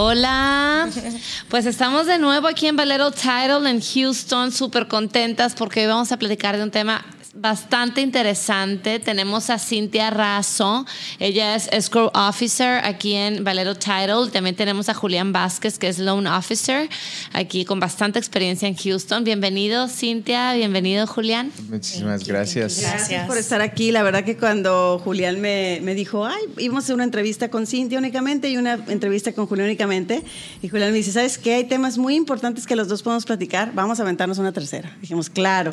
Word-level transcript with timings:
Hola, 0.00 0.88
pues 1.48 1.66
estamos 1.66 2.06
de 2.06 2.18
nuevo 2.18 2.46
aquí 2.46 2.68
en 2.68 2.76
Valero 2.76 3.10
Title 3.10 3.68
en 3.68 3.80
Houston, 3.80 4.52
súper 4.52 4.86
contentas 4.86 5.56
porque 5.56 5.80
hoy 5.80 5.86
vamos 5.88 6.12
a 6.12 6.16
platicar 6.16 6.56
de 6.56 6.62
un 6.62 6.70
tema 6.70 7.04
bastante 7.40 8.00
interesante. 8.00 8.98
Tenemos 8.98 9.48
a 9.50 9.58
Cintia 9.58 10.10
Razo, 10.10 10.84
ella 11.18 11.54
es 11.54 11.68
escrow 11.72 12.10
officer 12.12 12.84
aquí 12.84 13.14
en 13.14 13.44
Valero 13.44 13.74
Title. 13.76 14.30
También 14.32 14.56
tenemos 14.56 14.88
a 14.88 14.94
Julián 14.94 15.32
Vázquez, 15.32 15.78
que 15.78 15.88
es 15.88 15.98
loan 15.98 16.26
officer, 16.26 16.88
aquí 17.32 17.64
con 17.64 17.78
bastante 17.78 18.18
experiencia 18.18 18.66
en 18.66 18.74
Houston. 18.74 19.22
Bienvenido, 19.22 19.88
Cintia, 19.88 20.54
bienvenido, 20.54 21.06
Julián. 21.06 21.52
Muchísimas 21.68 22.26
gracias. 22.26 22.80
gracias. 22.80 23.26
por 23.26 23.38
estar 23.38 23.60
aquí. 23.60 23.92
La 23.92 24.02
verdad 24.02 24.24
que 24.24 24.36
cuando 24.36 25.00
Julián 25.02 25.40
me, 25.40 25.80
me, 25.82 25.94
dijo, 25.94 26.26
ay, 26.26 26.42
íbamos 26.58 26.82
a 26.82 26.86
hacer 26.86 26.94
una 26.96 27.04
entrevista 27.04 27.50
con 27.50 27.66
Cintia 27.66 27.98
únicamente 27.98 28.50
y 28.50 28.56
una 28.56 28.80
entrevista 28.88 29.32
con 29.32 29.46
Julián 29.46 29.66
únicamente, 29.66 30.24
y 30.60 30.68
Julián 30.68 30.90
me 30.90 30.98
dice, 30.98 31.12
¿sabes 31.12 31.38
qué? 31.38 31.54
Hay 31.54 31.64
temas 31.64 31.98
muy 31.98 32.16
importantes 32.16 32.66
que 32.66 32.74
los 32.74 32.88
dos 32.88 33.02
podemos 33.02 33.24
platicar, 33.24 33.72
vamos 33.74 34.00
a 34.00 34.02
aventarnos 34.02 34.38
una 34.38 34.52
tercera. 34.52 34.96
Dijimos, 35.00 35.30
claro. 35.30 35.70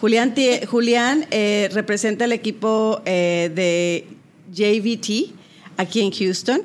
Julián, 0.00 0.34
Julián 0.66 1.07
eh, 1.30 1.68
representa 1.72 2.24
el 2.24 2.32
equipo 2.32 3.00
eh, 3.04 3.50
de 3.54 4.06
JVT 4.52 5.34
aquí 5.76 6.00
en 6.00 6.10
Houston. 6.10 6.62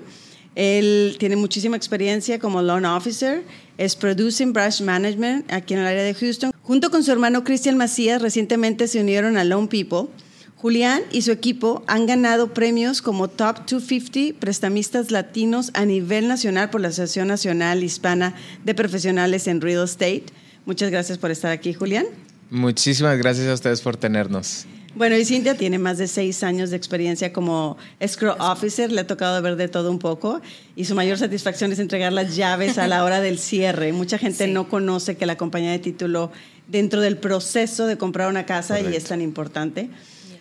Él 0.55 1.15
tiene 1.19 1.35
muchísima 1.35 1.75
experiencia 1.75 2.37
como 2.39 2.61
loan 2.61 2.85
officer, 2.85 3.43
es 3.77 3.95
Producing 3.95 4.53
Branch 4.53 4.81
Management 4.81 5.51
aquí 5.51 5.73
en 5.73 5.79
el 5.79 5.87
área 5.87 6.03
de 6.03 6.13
Houston. 6.13 6.51
Junto 6.61 6.91
con 6.91 7.03
su 7.03 7.11
hermano 7.11 7.43
Cristian 7.43 7.77
Macías, 7.77 8.21
recientemente 8.21 8.87
se 8.87 9.01
unieron 9.01 9.37
a 9.37 9.43
Loan 9.43 9.67
People. 9.67 10.09
Julián 10.55 11.01
y 11.11 11.23
su 11.23 11.31
equipo 11.31 11.83
han 11.87 12.05
ganado 12.05 12.53
premios 12.53 13.01
como 13.01 13.27
Top 13.27 13.65
250 13.69 14.39
prestamistas 14.39 15.11
latinos 15.11 15.71
a 15.73 15.83
nivel 15.85 16.29
nacional 16.29 16.69
por 16.69 16.79
la 16.79 16.87
Asociación 16.87 17.27
Nacional 17.27 17.83
Hispana 17.83 18.35
de 18.63 18.73
Profesionales 18.73 19.47
en 19.47 19.59
Real 19.59 19.83
Estate. 19.83 20.23
Muchas 20.65 20.89
gracias 20.89 21.17
por 21.17 21.31
estar 21.31 21.51
aquí, 21.51 21.73
Julián. 21.73 22.05
Muchísimas 22.53 23.17
gracias 23.17 23.47
a 23.47 23.53
ustedes 23.55 23.81
por 23.81 23.97
tenernos. 23.97 24.67
Bueno, 24.93 25.17
y 25.17 25.25
Cintia 25.25 25.57
tiene 25.57 25.79
más 25.79 25.97
de 25.97 26.07
seis 26.07 26.43
años 26.43 26.69
de 26.69 26.77
experiencia 26.77 27.33
como 27.33 27.77
escrow 27.99 28.35
officer, 28.37 28.91
le 28.91 29.01
ha 29.01 29.07
tocado 29.07 29.41
ver 29.41 29.55
de 29.55 29.67
todo 29.67 29.89
un 29.89 29.97
poco 29.97 30.39
y 30.75 30.85
su 30.85 30.93
mayor 30.93 31.17
satisfacción 31.17 31.71
es 31.71 31.79
entregar 31.79 32.13
las 32.13 32.35
llaves 32.35 32.77
a 32.77 32.87
la 32.87 33.03
hora 33.03 33.21
del 33.21 33.39
cierre. 33.39 33.91
Mucha 33.91 34.19
gente 34.19 34.45
no 34.45 34.69
conoce 34.69 35.17
que 35.17 35.25
la 35.25 35.35
compañía 35.35 35.71
de 35.71 35.79
título 35.79 36.31
dentro 36.67 37.01
del 37.01 37.17
proceso 37.17 37.87
de 37.87 37.97
comprar 37.97 38.29
una 38.29 38.45
casa 38.45 38.79
y 38.79 38.95
es 38.95 39.05
tan 39.05 39.21
importante. 39.21 39.89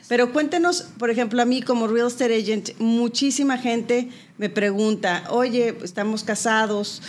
Pero 0.06 0.34
cuéntenos, 0.34 0.82
por 0.98 1.08
ejemplo, 1.08 1.40
a 1.40 1.46
mí 1.46 1.62
como 1.62 1.86
real 1.86 2.08
estate 2.08 2.36
agent, 2.36 2.78
muchísima 2.78 3.56
gente 3.56 4.10
me 4.36 4.50
pregunta, 4.50 5.24
oye, 5.30 5.78
estamos 5.82 6.24
casados, 6.24 7.00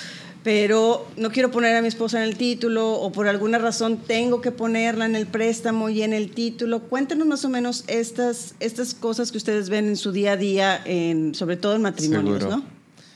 pero 0.43 1.07
no 1.15 1.31
quiero 1.31 1.51
poner 1.51 1.75
a 1.75 1.81
mi 1.81 1.87
esposa 1.87 2.21
en 2.21 2.29
el 2.29 2.37
título 2.37 2.93
o 2.93 3.11
por 3.11 3.27
alguna 3.27 3.57
razón 3.57 3.97
tengo 3.97 4.41
que 4.41 4.51
ponerla 4.51 5.05
en 5.05 5.15
el 5.15 5.25
préstamo 5.25 5.89
y 5.89 6.03
en 6.03 6.13
el 6.13 6.31
título. 6.31 6.81
Cuéntenos 6.81 7.25
más 7.25 7.45
o 7.45 7.49
menos 7.49 7.85
estas, 7.87 8.55
estas 8.59 8.93
cosas 8.93 9.31
que 9.31 9.37
ustedes 9.37 9.69
ven 9.69 9.87
en 9.87 9.97
su 9.97 10.11
día 10.11 10.33
a 10.33 10.37
día, 10.37 10.81
en, 10.85 11.33
sobre 11.33 11.55
todo 11.55 11.75
en 11.75 11.81
matrimonios, 11.81 12.39
Seguro. 12.39 12.57
¿no? 12.57 12.63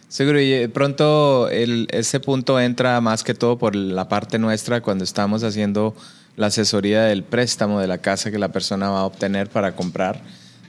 Seguro, 0.07 0.39
y 0.39 0.67
pronto 0.69 1.49
el, 1.49 1.87
ese 1.91 2.21
punto 2.21 2.57
entra 2.61 3.01
más 3.01 3.25
que 3.25 3.33
todo 3.33 3.57
por 3.57 3.75
la 3.75 4.07
parte 4.07 4.39
nuestra 4.39 4.79
cuando 4.79 5.03
estamos 5.03 5.43
haciendo 5.43 5.95
la 6.37 6.47
asesoría 6.47 7.03
del 7.03 7.23
préstamo 7.23 7.81
de 7.81 7.87
la 7.87 7.97
casa 7.97 8.31
que 8.31 8.39
la 8.39 8.49
persona 8.53 8.89
va 8.89 9.01
a 9.01 9.05
obtener 9.05 9.49
para 9.49 9.75
comprar. 9.75 10.21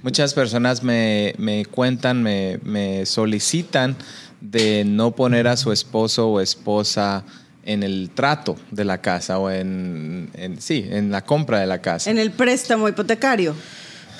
Muchas 0.02 0.34
personas 0.34 0.82
me, 0.82 1.34
me 1.38 1.64
cuentan, 1.66 2.22
me, 2.22 2.58
me 2.62 3.04
solicitan 3.06 3.96
de 4.40 4.84
no 4.84 5.12
poner 5.12 5.48
a 5.48 5.56
su 5.56 5.72
esposo 5.72 6.28
o 6.28 6.40
esposa 6.40 7.24
en 7.68 7.82
el 7.82 8.10
trato 8.14 8.56
de 8.70 8.84
la 8.84 8.98
casa 8.98 9.38
o 9.38 9.50
en, 9.50 10.30
sí, 10.58 10.86
en 10.88 11.10
la 11.10 11.22
compra 11.22 11.60
de 11.60 11.66
la 11.66 11.80
casa. 11.82 12.10
En 12.10 12.18
el 12.18 12.30
préstamo 12.30 12.88
hipotecario. 12.88 13.54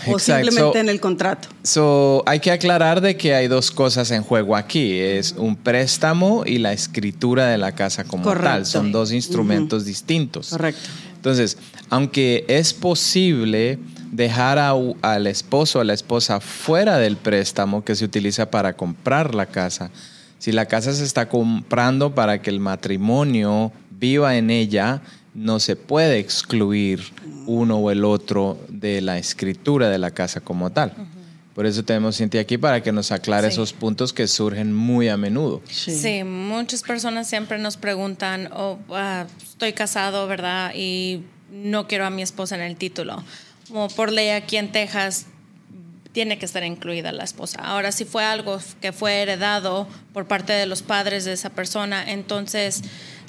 O 0.07 0.19
simplemente 0.19 0.79
en 0.79 0.89
el 0.89 1.01
contrato. 1.01 1.49
So, 1.65 2.23
hay 2.25 2.39
que 2.39 2.53
aclarar 2.53 3.01
de 3.01 3.17
que 3.17 3.35
hay 3.35 3.49
dos 3.49 3.73
cosas 3.73 4.13
en 4.13 4.23
juego 4.23 4.55
aquí. 4.55 4.97
Es 4.97 5.35
un 5.37 5.57
préstamo 5.57 6.45
y 6.47 6.59
la 6.59 6.73
escritura 6.73 7.49
de 7.49 7.59
la 7.59 7.73
casa 7.73 8.05
como 8.05 8.33
tal. 8.33 8.65
Son 8.65 8.93
dos 8.93 9.11
instrumentos 9.11 9.85
distintos. 9.85 10.51
Correcto. 10.51 10.89
Entonces, 11.17 11.59
aunque 11.91 12.45
es 12.47 12.73
posible 12.75 13.81
dejar 14.13 14.59
a, 14.59 14.73
al 15.03 15.27
esposo 15.27 15.79
o 15.79 15.83
a 15.83 15.85
la 15.85 15.95
esposa 15.95 16.41
fuera 16.41 16.99
del 16.99 17.17
préstamo 17.17 17.85
que 17.85 17.95
se 17.95 18.05
utiliza 18.05 18.51
para 18.51 18.75
comprar 18.75 19.35
la 19.35 19.47
casa. 19.47 19.91
Si 20.39 20.53
la 20.53 20.67
casa 20.67 20.93
se 20.93 21.05
está 21.05 21.29
comprando 21.29 22.15
para 22.15 22.41
que 22.41 22.51
el 22.51 22.61
matrimonio 22.61 23.73
viva 23.91 24.37
en 24.37 24.51
ella, 24.51 25.03
no 25.35 25.61
se 25.61 25.77
puede 25.77 26.19
excluir 26.19 27.03
uno 27.47 27.79
o 27.79 27.91
el 27.91 28.05
otro 28.05 28.59
de 28.69 29.01
la 29.01 29.19
escritura 29.19 29.89
de 29.89 29.99
la 29.99 30.11
casa 30.11 30.41
como 30.41 30.71
tal. 30.71 30.93
Por 31.55 31.67
eso 31.67 31.85
tenemos 31.85 32.17
Cintia 32.17 32.41
aquí 32.41 32.57
para 32.57 32.83
que 32.85 32.93
nos 32.93 33.11
aclare 33.11 33.49
esos 33.49 33.73
puntos 33.73 34.13
que 34.13 34.29
surgen 34.29 34.73
muy 34.73 35.09
a 35.09 35.17
menudo. 35.17 35.61
Sí, 35.69 36.23
muchas 36.23 36.83
personas 36.83 37.29
siempre 37.29 37.59
nos 37.59 37.77
preguntan, 37.77 38.49
oh, 38.53 38.79
ah, 38.91 39.27
estoy 39.43 39.73
casado, 39.73 40.29
¿verdad? 40.29 40.73
Y 40.77 41.23
no 41.51 41.89
quiero 41.89 42.07
a 42.07 42.11
mi 42.11 42.23
esposa 42.23 42.55
en 42.55 42.63
el 42.63 42.77
título 42.77 43.25
como 43.69 43.89
por 43.89 44.13
ley 44.13 44.31
aquí 44.31 44.57
en 44.57 44.73
Texas 44.73 45.27
tiene 46.13 46.39
que 46.39 46.47
estar 46.47 46.65
incluida 46.65 47.13
la 47.13 47.25
esposa. 47.25 47.61
Ahora, 47.63 47.93
si 47.93 48.05
fue 48.05 48.25
algo 48.25 48.59
que 48.81 48.93
fue 48.93 49.23
heredado 49.23 49.87
por 50.13 50.27
parte 50.27 50.53
de 50.53 50.67
los 50.67 50.83
padres 50.83 51.25
de 51.25 51.33
esa 51.33 51.51
persona, 51.51 52.11
entonces 52.11 52.83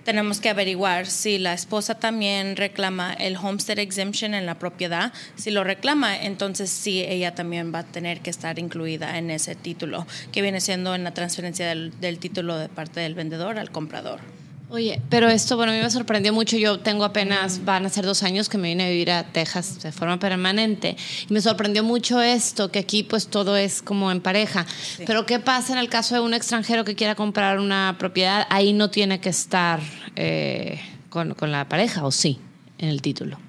tenemos 0.04 0.40
que 0.40 0.50
averiguar 0.50 1.06
si 1.06 1.38
la 1.38 1.54
esposa 1.54 2.00
también 2.00 2.56
reclama 2.56 3.14
el 3.14 3.38
homestead 3.38 3.80
exemption 3.80 4.34
en 4.34 4.46
la 4.46 4.58
propiedad. 4.58 5.14
Si 5.36 5.52
lo 5.52 5.64
reclama, 5.64 6.18
entonces 6.18 6.70
sí, 6.70 7.04
ella 7.04 7.36
también 7.36 7.74
va 7.74 7.80
a 7.80 7.84
tener 7.84 8.22
que 8.22 8.30
estar 8.30 8.58
incluida 8.58 9.18
en 9.18 9.30
ese 9.30 9.56
título, 9.56 10.08
que 10.32 10.42
viene 10.42 10.62
siendo 10.62 10.96
en 10.96 11.04
la 11.04 11.14
transferencia 11.14 11.68
del, 11.68 11.94
del 12.00 12.18
título 12.18 12.58
de 12.58 12.70
parte 12.70 13.02
del 13.02 13.14
vendedor 13.14 13.60
al 13.60 13.72
comprador. 13.72 14.39
Oye, 14.72 15.02
pero 15.10 15.28
esto, 15.30 15.58
bueno, 15.58 15.72
a 15.72 15.76
mí 15.76 15.82
me 15.82 15.90
sorprendió 15.90 16.32
mucho. 16.32 16.56
Yo 16.56 16.80
tengo 16.80 17.04
apenas, 17.04 17.66
van 17.66 17.88
a 17.88 17.90
ser 17.90 18.06
dos 18.06 18.22
años 18.22 18.50
que 18.50 18.60
me 18.60 18.68
vine 18.68 18.86
a 18.86 18.90
vivir 18.90 19.10
a 19.10 19.24
Texas 19.24 19.82
de 19.82 19.92
forma 19.92 20.20
permanente. 20.20 20.96
Y 21.28 21.34
me 21.34 21.42
sorprendió 21.42 21.84
mucho 21.84 22.22
esto, 22.22 22.72
que 22.72 22.78
aquí 22.78 23.02
pues 23.02 23.28
todo 23.28 23.58
es 23.58 23.82
como 23.82 24.12
en 24.12 24.22
pareja. 24.22 24.68
Pero 25.08 25.26
¿qué 25.26 25.40
pasa 25.40 25.74
en 25.74 25.80
el 25.80 25.90
caso 25.90 26.14
de 26.14 26.22
un 26.22 26.36
extranjero 26.36 26.86
que 26.86 26.94
quiera 26.94 27.16
comprar 27.16 27.60
una 27.60 27.96
propiedad? 27.98 28.46
Ahí 28.52 28.74
no 28.74 28.92
tiene 28.92 29.20
que 29.20 29.30
estar 29.30 29.80
eh, 30.16 30.80
con, 31.10 31.34
con 31.34 31.52
la 31.52 31.68
pareja, 31.68 32.06
¿o 32.06 32.12
sí? 32.12 32.40
En 32.78 32.90
el 32.90 33.02
título. 33.02 33.40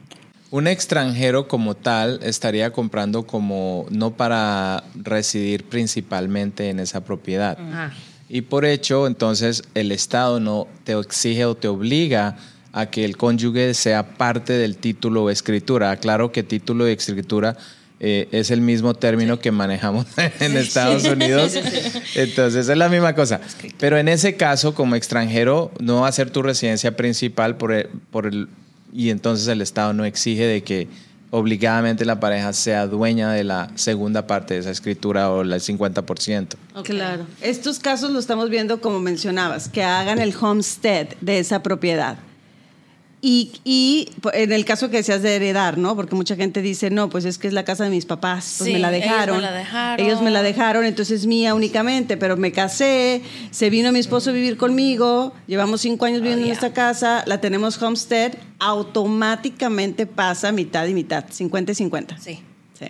Un 0.51 0.67
extranjero 0.69 1.49
como 1.49 1.77
tal 1.77 2.19
estaría 2.23 2.73
comprando 2.73 3.27
como 3.27 3.85
no 3.91 4.17
para 4.17 4.85
residir 4.95 5.65
principalmente 5.65 6.71
en 6.71 6.81
esa 6.81 7.05
propiedad. 7.05 7.59
Ah. 7.61 7.91
Y 8.33 8.43
por 8.43 8.65
hecho, 8.65 9.09
entonces 9.09 9.65
el 9.75 9.91
Estado 9.91 10.39
no 10.39 10.69
te 10.85 10.93
exige 10.93 11.45
o 11.47 11.57
te 11.57 11.67
obliga 11.67 12.37
a 12.73 12.87
que 12.87 13.05
el 13.05 13.17
cónyuge 13.17 13.75
sea 13.75 14.17
parte 14.17 14.53
del 14.53 14.77
título 14.77 15.25
o 15.25 15.31
escritura. 15.31 15.97
Claro 15.97 16.31
que 16.31 16.45
título 16.45 16.89
y 16.89 16.93
escritura 16.93 17.57
eh, 17.99 18.29
es 18.31 18.53
el 18.53 18.61
mismo 18.61 18.95
término 18.95 19.41
que 19.41 19.51
manejamos 19.51 20.07
en 20.41 20.57
Estados 20.57 21.05
Unidos. 21.07 21.55
Entonces 22.15 22.69
es 22.69 22.77
la 22.77 22.89
misma 22.89 23.17
cosa. 23.17 23.41
Pero 23.81 23.99
en 23.99 24.07
ese 24.07 24.37
caso, 24.37 24.77
como 24.77 24.95
extranjero, 24.95 25.73
no 25.81 26.03
va 26.03 26.09
a 26.09 26.13
ser 26.13 26.31
tu 26.31 26.41
residencia 26.43 26.97
principal 26.97 27.57
por 27.57 27.91
por 28.13 28.27
el, 28.27 28.47
y 28.93 29.11
entonces 29.11 29.49
el 29.49 29.61
Estado 29.61 29.93
no 29.93 30.05
exige 30.05 30.47
de 30.47 30.63
que 30.63 30.87
obligadamente 31.31 32.05
la 32.05 32.21
pareja 32.21 32.53
sea 32.53 32.87
dueña 32.87 33.33
de 33.33 33.45
la 33.45 33.71
segunda 33.77 34.27
parte 34.27 34.55
de 34.55 34.61
esa 34.61 34.71
escritura 34.71 35.31
o 35.31 35.43
el 35.43 35.53
50%. 35.53 36.47
Claro. 36.85 37.27
Estos 37.41 37.79
casos 37.79 38.11
lo 38.11 38.19
estamos 38.19 38.51
viendo 38.51 38.81
como 38.81 39.01
mencionabas, 39.01 39.69
que 39.69 39.83
hagan 39.83 40.19
el 40.19 40.35
homestead 40.41 41.09
de 41.21 41.39
esa 41.39 41.63
propiedad. 41.63 42.19
Y, 43.23 43.53
y 43.65 44.09
en 44.33 44.51
el 44.51 44.65
caso 44.65 44.89
que 44.89 44.97
decías 44.97 45.21
de 45.23 45.37
heredar, 45.37 45.77
¿no? 45.77 45.95
Porque 45.95 46.15
mucha 46.15 46.37
gente 46.37 46.63
dice, 46.63 46.89
no, 46.89 47.11
pues 47.11 47.27
es 47.27 47.37
que 47.37 47.49
es 47.49 47.53
la 47.53 47.65
casa 47.65 47.85
de 47.85 47.91
mis 47.91 48.07
papás, 48.07 48.55
pues 48.59 48.69
Sí, 48.69 48.73
me 48.73 48.79
la 48.79 48.89
ellos 48.89 49.01
me 49.05 49.13
dejaron. 49.13 49.43
la 49.43 49.53
dejaron. 49.53 50.07
Ellos 50.07 50.23
me 50.23 50.31
la 50.31 50.43
dejaron, 50.43 50.85
entonces 50.87 51.21
es 51.21 51.27
mía 51.27 51.55
únicamente, 51.55 52.17
pero 52.17 52.39
me 52.39 52.51
casé, 52.51 53.21
se 53.51 53.69
vino 53.69 53.93
mi 53.93 53.99
esposo 53.99 54.31
a 54.31 54.33
vivir 54.33 54.57
conmigo, 54.57 55.35
llevamos 55.47 55.83
cinco 55.83 56.07
años 56.07 56.23
viviendo 56.23 56.41
Oh, 56.41 56.49
en 56.49 56.55
yeah. 56.55 56.55
esta 56.55 56.73
casa, 56.73 57.23
la 57.27 57.43
tenemos 57.43 57.81
homestead, 57.83 58.33
automáticamente 59.05 60.07
pasa 60.07 60.53
mitad 60.53 60.87
y 60.87 60.95
mitad, 60.95 61.25
50 61.31 61.73
y 61.73 61.75
50. 61.75 62.19
Sí. 62.19 62.41
Sí. 62.79 62.87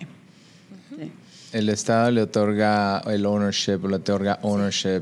Sí. 0.97 1.11
El 1.53 1.69
Estado 1.69 2.09
le 2.11 2.21
otorga 2.21 3.01
el 3.07 3.25
ownership, 3.25 3.79
le 3.87 3.95
otorga 3.97 4.39
ownership. 4.43 5.01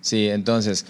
Sí, 0.00 0.28
entonces, 0.28 0.84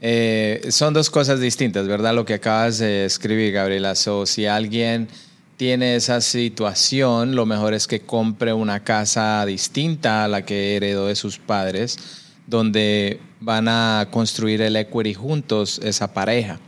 eh, 0.00 0.66
son 0.70 0.94
dos 0.94 1.10
cosas 1.10 1.40
distintas, 1.40 1.86
¿verdad? 1.86 2.14
Lo 2.14 2.24
que 2.24 2.34
acabas 2.34 2.78
de 2.78 3.04
escribir, 3.04 3.52
Gabriela. 3.52 3.94
So, 3.94 4.24
si 4.24 4.46
alguien 4.46 5.08
tiene 5.56 5.94
esa 5.94 6.22
situación, 6.22 7.34
lo 7.34 7.44
mejor 7.44 7.74
es 7.74 7.86
que 7.86 8.00
compre 8.00 8.54
una 8.54 8.82
casa 8.82 9.44
distinta 9.44 10.24
a 10.24 10.28
la 10.28 10.42
que 10.46 10.76
heredó 10.76 11.08
de 11.08 11.16
sus 11.16 11.38
padres, 11.38 11.98
donde 12.46 13.20
van 13.40 13.68
a 13.68 14.08
construir 14.10 14.62
el 14.62 14.76
equity 14.76 15.12
juntos, 15.12 15.78
esa 15.84 16.14
pareja, 16.14 16.58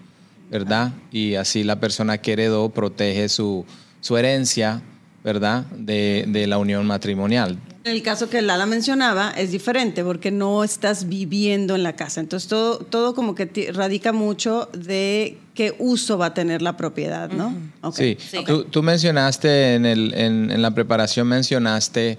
¿verdad? 0.51 0.93
Y 1.11 1.37
así 1.37 1.65
la 1.65 1.81
persona 1.81 2.19
que 2.19 2.35
heredó 2.35 2.69
protege 2.69 3.31
su, 3.31 3.65
su 4.03 4.19
herencia, 4.19 4.83
¿verdad? 5.25 5.65
De, 5.77 6.25
de 6.29 6.47
la 6.47 6.59
unión 6.59 6.87
matrimonial. 6.87 7.59
En 7.85 7.93
el 7.93 8.03
caso 8.03 8.31
que 8.31 8.41
Lala 8.43 8.65
mencionaba 8.67 9.33
es 9.37 9.51
diferente 9.51 10.05
porque 10.05 10.31
no 10.31 10.63
estás 10.63 11.09
viviendo 11.09 11.75
en 11.75 11.83
la 11.83 11.95
casa. 11.95 12.21
Entonces 12.21 12.49
todo, 12.49 12.79
todo 12.79 13.15
como 13.15 13.35
que 13.35 13.71
radica 13.73 14.13
mucho 14.13 14.69
de 14.73 15.39
qué 15.55 15.75
uso 15.79 16.17
va 16.17 16.27
a 16.27 16.35
tener 16.35 16.63
la 16.63 16.77
propiedad, 16.77 17.31
¿no? 17.31 17.57
Ok. 17.81 17.97
Sí, 17.97 18.17
Sí. 18.19 18.45
Tú, 18.47 18.65
tú 18.65 18.83
mencionaste 18.85 19.75
en, 19.75 19.87
el, 19.87 20.15
en, 20.15 20.51
en 20.53 20.63
la 20.63 20.71
preparación, 20.73 21.27
mencionaste 21.27 22.19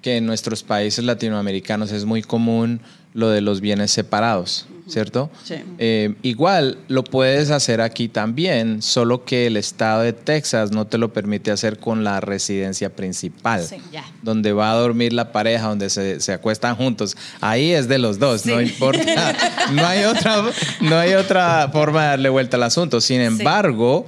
que 0.00 0.16
en 0.16 0.26
nuestros 0.26 0.62
países 0.62 1.04
latinoamericanos 1.04 1.92
es 1.92 2.04
muy 2.06 2.22
común 2.22 2.80
lo 3.14 3.28
de 3.28 3.40
los 3.42 3.60
bienes 3.60 3.90
separados, 3.90 4.66
¿cierto? 4.88 5.30
Sí. 5.44 5.56
Eh, 5.78 6.14
igual 6.22 6.78
lo 6.88 7.04
puedes 7.04 7.50
hacer 7.50 7.80
aquí 7.82 8.08
también, 8.08 8.80
solo 8.80 9.24
que 9.24 9.46
el 9.48 9.56
estado 9.58 10.00
de 10.02 10.12
Texas 10.14 10.70
no 10.72 10.86
te 10.86 10.96
lo 10.96 11.12
permite 11.12 11.50
hacer 11.50 11.78
con 11.78 12.04
la 12.04 12.20
residencia 12.20 12.88
principal, 12.88 13.62
Sí. 13.62 13.76
Donde 14.22 14.52
va 14.54 14.72
a 14.72 14.74
dormir 14.76 15.12
la 15.12 15.30
pareja, 15.30 15.68
donde 15.68 15.90
se, 15.90 16.20
se 16.20 16.32
acuestan 16.32 16.74
juntos. 16.76 17.16
Ahí 17.40 17.72
es 17.72 17.86
de 17.88 17.98
los 17.98 18.18
dos, 18.18 18.46
no 18.46 18.60
importa. 18.60 19.02
No 19.72 19.86
hay, 19.86 20.04
otra, 20.04 20.42
no 20.80 20.96
hay 20.98 21.12
otra 21.14 21.68
forma 21.72 22.02
de 22.02 22.08
darle 22.08 22.28
vuelta 22.30 22.56
al 22.56 22.62
asunto. 22.64 23.00
Sin 23.00 23.20
embargo, 23.20 24.06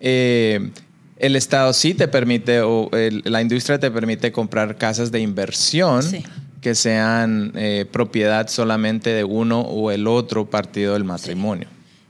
eh, 0.00 0.70
el 1.18 1.36
Estado 1.36 1.72
sí 1.72 1.94
te 1.94 2.08
permite, 2.08 2.60
o 2.62 2.88
el- 2.92 3.22
la 3.24 3.42
industria 3.42 3.78
te 3.78 3.90
permite 3.90 4.32
comprar 4.32 4.76
casas 4.76 5.10
de 5.12 5.20
inversión 5.20 6.02
Sí. 6.02 6.22
Que 6.60 6.74
sean 6.74 7.52
eh, 7.56 7.86
propiedad 7.90 8.48
solamente 8.48 9.10
de 9.10 9.24
uno 9.24 9.60
o 9.60 9.90
el 9.90 10.06
otro 10.06 10.48
partido 10.48 10.94
del 10.94 11.04
matrimonio. 11.04 11.68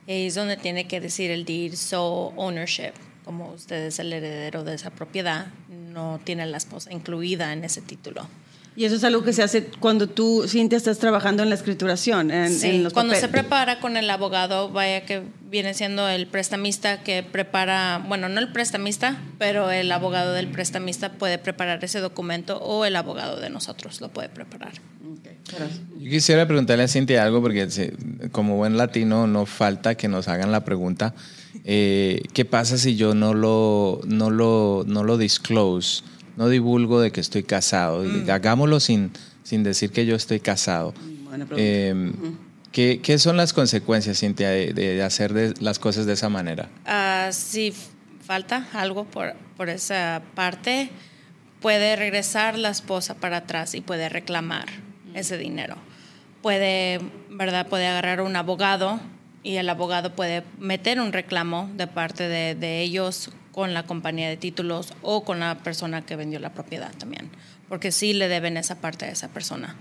Ahí 0.08 0.26
es 0.26 0.34
donde 0.34 0.56
tiene 0.56 0.88
que 0.88 1.00
decir 1.00 1.30
el 1.30 1.44
deed 1.44 1.74
so 1.74 2.32
ownership. 2.36 2.92
Como 3.24 3.52
usted 3.52 3.86
es 3.86 3.98
el 4.00 4.12
heredero 4.12 4.64
de 4.64 4.74
esa 4.74 4.90
propiedad, 4.90 5.46
no 5.68 6.20
tiene 6.24 6.46
la 6.46 6.56
esposa 6.56 6.92
incluida 6.92 7.52
en 7.52 7.64
ese 7.64 7.80
título. 7.80 8.26
Y 8.76 8.84
eso 8.84 8.94
es 8.96 9.04
algo 9.04 9.22
que 9.24 9.32
se 9.32 9.42
hace 9.42 9.64
cuando 9.80 10.06
tú, 10.06 10.44
Cintia, 10.46 10.76
estás 10.78 10.98
trabajando 10.98 11.42
en 11.42 11.48
la 11.48 11.54
escrituración, 11.56 12.30
en, 12.30 12.50
Sí, 12.52 12.68
en 12.68 12.84
los 12.84 12.92
cuando 12.92 13.14
se 13.14 13.22
papeles. 13.22 13.42
prepara 13.42 13.80
con 13.80 13.96
el 13.96 14.08
abogado, 14.08 14.70
vaya 14.70 15.04
que 15.04 15.22
viene 15.50 15.74
siendo 15.74 16.08
el 16.08 16.26
prestamista 16.28 17.02
que 17.02 17.22
prepara, 17.24 18.02
bueno, 18.06 18.28
no 18.28 18.38
el 18.40 18.52
prestamista, 18.52 19.20
pero 19.38 19.70
el 19.70 19.90
abogado 19.90 20.32
del 20.32 20.46
prestamista 20.48 21.12
puede 21.12 21.36
preparar 21.38 21.82
ese 21.84 21.98
documento 22.00 22.58
o 22.58 22.84
el 22.84 22.94
abogado 22.96 23.40
de 23.40 23.50
nosotros 23.50 24.00
lo 24.00 24.08
puede 24.08 24.28
preparar. 24.28 24.72
Ok, 25.12 25.28
gracias. 25.48 25.80
Yo 25.98 26.08
quisiera 26.08 26.46
preguntarle 26.46 26.84
a 26.84 26.88
Cintia 26.88 27.24
algo, 27.24 27.42
porque 27.42 27.92
como 28.30 28.56
buen 28.56 28.76
latino 28.76 29.26
no 29.26 29.46
falta 29.46 29.96
que 29.96 30.06
nos 30.08 30.28
hagan 30.28 30.52
la 30.52 30.64
pregunta. 30.64 31.12
eh, 31.64 32.22
¿Qué 32.32 32.44
pasa 32.44 32.78
si 32.78 32.94
yo 32.96 33.14
no 33.14 33.34
lo, 33.34 34.00
no 34.06 34.30
lo, 34.30 34.84
no 34.86 35.02
lo 35.02 35.18
disclose, 35.18 36.04
no 36.40 36.48
divulgo 36.48 37.02
de 37.02 37.12
que 37.12 37.20
estoy 37.20 37.42
casado? 37.42 38.02
Y 38.06 38.28
Hagámoslo 38.30 38.80
sin, 38.80 39.12
sin 39.42 39.62
decir 39.62 39.90
que 39.92 40.06
yo 40.06 40.16
estoy 40.16 40.40
casado. 40.40 40.94
Buena 41.24 41.44
pregunta. 41.44 41.56
Eh, 41.58 42.12
¿qué, 42.72 43.00
qué 43.02 43.18
son 43.18 43.36
las 43.36 43.52
consecuencias, 43.52 44.18
Cintia, 44.20 44.48
de, 44.48 44.72
de 44.72 45.02
hacer 45.02 45.34
de- 45.34 45.52
las 45.60 45.78
cosas 45.78 46.06
de 46.06 46.14
esa 46.14 46.30
manera? 46.30 46.70
Ah, 46.86 47.28
si 47.32 47.74
falta 48.24 48.66
algo 48.72 49.04
por, 49.04 49.34
por 49.58 49.68
esa 49.68 50.22
parte, 50.34 50.88
puede 51.60 51.94
regresar 51.94 52.56
la 52.58 52.70
esposa 52.70 53.16
para 53.16 53.36
atrás 53.36 53.74
y 53.74 53.82
puede 53.82 54.08
reclamar 54.08 54.64
ese 55.14 55.36
dinero. 55.36 55.76
Puede, 56.40 57.00
¿verdad? 57.28 57.66
Puede 57.68 57.86
agarrar 57.86 58.22
un 58.22 58.34
abogado 58.34 58.98
y 59.42 59.56
el 59.56 59.68
abogado 59.68 60.14
puede 60.14 60.42
meter 60.58 61.00
un 61.00 61.12
reclamo 61.12 61.70
de 61.76 61.86
parte 61.86 62.28
de, 62.28 62.54
de 62.54 62.80
ellos 62.80 63.28
con 63.52 63.74
la 63.74 63.84
compañía 63.84 64.28
de 64.28 64.36
títulos 64.36 64.92
o 65.02 65.24
con 65.24 65.40
la 65.40 65.58
persona 65.58 66.02
que 66.02 66.16
vendió 66.16 66.38
la 66.38 66.52
propiedad 66.52 66.92
también, 66.96 67.30
porque 67.68 67.92
sí 67.92 68.12
le 68.12 68.28
deben 68.28 68.56
esa 68.56 68.80
parte 68.80 69.06
a 69.06 69.10
esa 69.10 69.28
persona. 69.28 69.76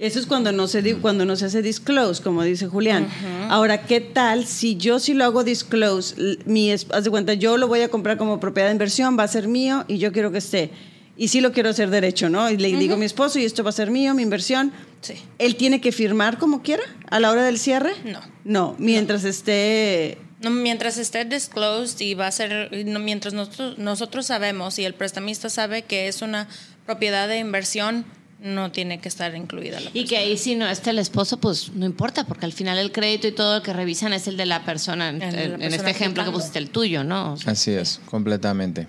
Eso 0.00 0.18
es 0.18 0.24
cuando 0.24 0.50
no 0.50 0.66
se 0.66 0.96
cuando 0.96 1.26
no 1.26 1.36
se 1.36 1.44
hace 1.44 1.60
disclose, 1.60 2.22
como 2.22 2.42
dice 2.42 2.66
Julián. 2.66 3.06
Ahora, 3.50 3.82
¿qué 3.82 4.00
tal 4.00 4.46
si 4.46 4.76
yo 4.76 4.98
sí 4.98 5.12
lo 5.12 5.24
hago 5.24 5.44
disclose? 5.44 6.38
Mi, 6.46 6.72
haz 6.72 7.04
de 7.04 7.10
cuenta, 7.10 7.34
yo 7.34 7.58
lo 7.58 7.68
voy 7.68 7.82
a 7.82 7.90
comprar 7.90 8.16
como 8.16 8.40
propiedad 8.40 8.68
de 8.68 8.72
inversión, 8.72 9.18
va 9.18 9.24
a 9.24 9.28
ser 9.28 9.46
mío 9.46 9.84
y 9.88 9.98
yo 9.98 10.10
quiero 10.10 10.32
que 10.32 10.38
esté. 10.38 10.70
Y 11.18 11.28
sí 11.28 11.42
lo 11.42 11.52
quiero 11.52 11.68
hacer 11.68 11.90
derecho, 11.90 12.30
¿no? 12.30 12.50
Y 12.50 12.56
le 12.56 12.74
digo 12.78 12.94
a 12.94 12.96
mi 12.96 13.04
esposo, 13.04 13.38
y 13.38 13.44
esto 13.44 13.62
va 13.62 13.68
a 13.68 13.74
ser 13.74 13.90
mío, 13.90 14.14
mi 14.14 14.22
inversión. 14.22 14.72
Sí. 15.02 15.16
¿Él 15.38 15.56
tiene 15.56 15.82
que 15.82 15.92
firmar 15.92 16.38
como 16.38 16.62
quiera 16.62 16.82
a 17.10 17.20
la 17.20 17.30
hora 17.30 17.44
del 17.44 17.58
cierre? 17.58 17.92
No. 18.06 18.20
No, 18.44 18.76
mientras 18.78 19.24
esté... 19.24 20.16
No, 20.40 20.50
mientras 20.50 20.96
esté 20.96 21.24
disclosed 21.24 22.00
y 22.00 22.14
va 22.14 22.26
a 22.26 22.32
ser, 22.32 22.70
no, 22.86 22.98
mientras 22.98 23.34
nosotros, 23.34 23.76
nosotros 23.78 24.26
sabemos 24.26 24.78
y 24.78 24.84
el 24.84 24.94
prestamista 24.94 25.50
sabe 25.50 25.82
que 25.82 26.08
es 26.08 26.22
una 26.22 26.48
propiedad 26.86 27.28
de 27.28 27.38
inversión, 27.38 28.06
no 28.42 28.72
tiene 28.72 29.00
que 29.00 29.08
estar 29.08 29.34
incluida 29.36 29.80
la 29.80 29.90
Y 29.92 30.06
que 30.06 30.16
ahí 30.16 30.38
si 30.38 30.54
no 30.54 30.66
está 30.66 30.90
el 30.90 30.98
esposo, 30.98 31.38
pues 31.38 31.72
no 31.74 31.84
importa, 31.84 32.24
porque 32.24 32.46
al 32.46 32.54
final 32.54 32.78
el 32.78 32.90
crédito 32.90 33.28
y 33.28 33.32
todo 33.32 33.58
lo 33.58 33.62
que 33.62 33.72
revisan 33.74 34.14
es 34.14 34.26
el 34.28 34.38
de 34.38 34.46
la 34.46 34.64
persona, 34.64 35.10
en, 35.10 35.20
persona 35.20 35.66
este 35.66 35.90
ejemplo 35.90 36.24
que 36.24 36.30
pusiste, 36.30 36.58
el 36.58 36.70
tuyo, 36.70 37.04
¿no? 37.04 37.34
O 37.34 37.36
sea, 37.36 37.52
Así 37.52 37.72
es, 37.72 38.00
completamente. 38.06 38.88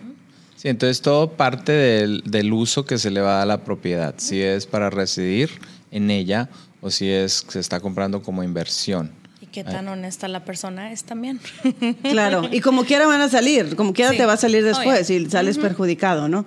Sí, 0.55 0.69
entonces 0.69 1.01
todo 1.01 1.31
parte 1.33 1.73
del, 1.73 2.23
del 2.25 2.53
uso 2.53 2.85
que 2.85 2.97
se 2.97 3.11
le 3.11 3.19
va 3.19 3.31
a 3.31 3.33
dar 3.33 3.43
a 3.43 3.45
la 3.45 3.63
propiedad, 3.63 4.15
si 4.17 4.41
es 4.41 4.67
para 4.67 4.89
residir 4.89 5.49
en 5.91 6.11
ella 6.11 6.49
o 6.81 6.91
si 6.91 7.09
es 7.09 7.41
que 7.41 7.51
se 7.51 7.59
está 7.59 7.79
comprando 7.79 8.21
como 8.21 8.43
inversión. 8.43 9.11
Qué 9.51 9.63
tan 9.65 9.87
honesta 9.89 10.27
la 10.29 10.45
persona 10.45 10.91
es 10.93 11.03
también. 11.03 11.39
Claro, 12.03 12.47
y 12.51 12.61
como 12.61 12.83
quiera 12.85 13.05
van 13.07 13.21
a 13.21 13.29
salir, 13.29 13.75
como 13.75 13.93
quiera 13.93 14.11
Sí. 14.11 14.17
te 14.17 14.25
va 14.25 14.33
a 14.33 14.37
salir 14.37 14.63
después 14.63 15.09
Oye. 15.09 15.19
y 15.19 15.29
sales 15.29 15.57
perjudicado, 15.57 16.27
¿no? 16.29 16.45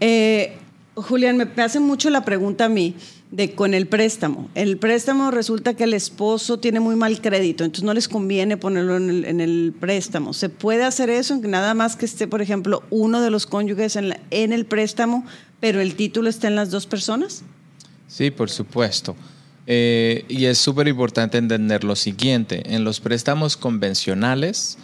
Eh, 0.00 0.56
Julián, 0.94 1.36
me 1.36 1.44
me 1.44 1.62
hace 1.62 1.78
mucho 1.80 2.08
la 2.08 2.24
pregunta 2.24 2.64
a 2.64 2.68
mí 2.70 2.94
de 3.30 3.54
con 3.54 3.74
el 3.74 3.86
préstamo. 3.86 4.48
El 4.54 4.78
préstamo 4.78 5.30
resulta 5.30 5.74
que 5.74 5.84
el 5.84 5.92
esposo 5.92 6.58
tiene 6.58 6.80
muy 6.80 6.96
mal 6.96 7.20
crédito, 7.20 7.64
entonces 7.64 7.84
no 7.84 7.92
les 7.92 8.08
conviene 8.08 8.56
ponerlo 8.56 8.96
en 8.96 9.10
el, 9.10 9.24
en 9.26 9.40
el 9.42 9.74
préstamo. 9.78 10.32
¿Se 10.32 10.48
puede 10.48 10.84
hacer 10.84 11.10
eso? 11.10 11.34
en 11.34 11.42
que 11.42 11.48
Nada 11.48 11.74
más 11.74 11.96
que 11.96 12.06
esté, 12.06 12.26
por 12.26 12.40
ejemplo, 12.40 12.82
uno 12.88 13.20
de 13.20 13.30
los 13.30 13.46
cónyuges 13.46 13.96
en, 13.96 14.08
la- 14.10 14.20
en 14.30 14.52
el 14.54 14.64
préstamo, 14.64 15.26
pero 15.60 15.80
el 15.82 15.94
título 15.96 16.30
está 16.30 16.46
en 16.48 16.54
las 16.54 16.70
dos 16.70 16.86
personas. 16.86 17.42
Sí, 18.08 18.30
por 18.30 18.48
supuesto. 18.48 19.14
Eh, 19.66 20.24
y 20.28 20.44
es 20.44 20.58
súper 20.58 20.88
importante 20.88 21.38
entender 21.38 21.82
lo 21.82 21.96
siguiente, 21.96 22.74
en 22.74 22.84
los 22.84 23.00
préstamos 23.00 23.56
convencionales 23.56 24.78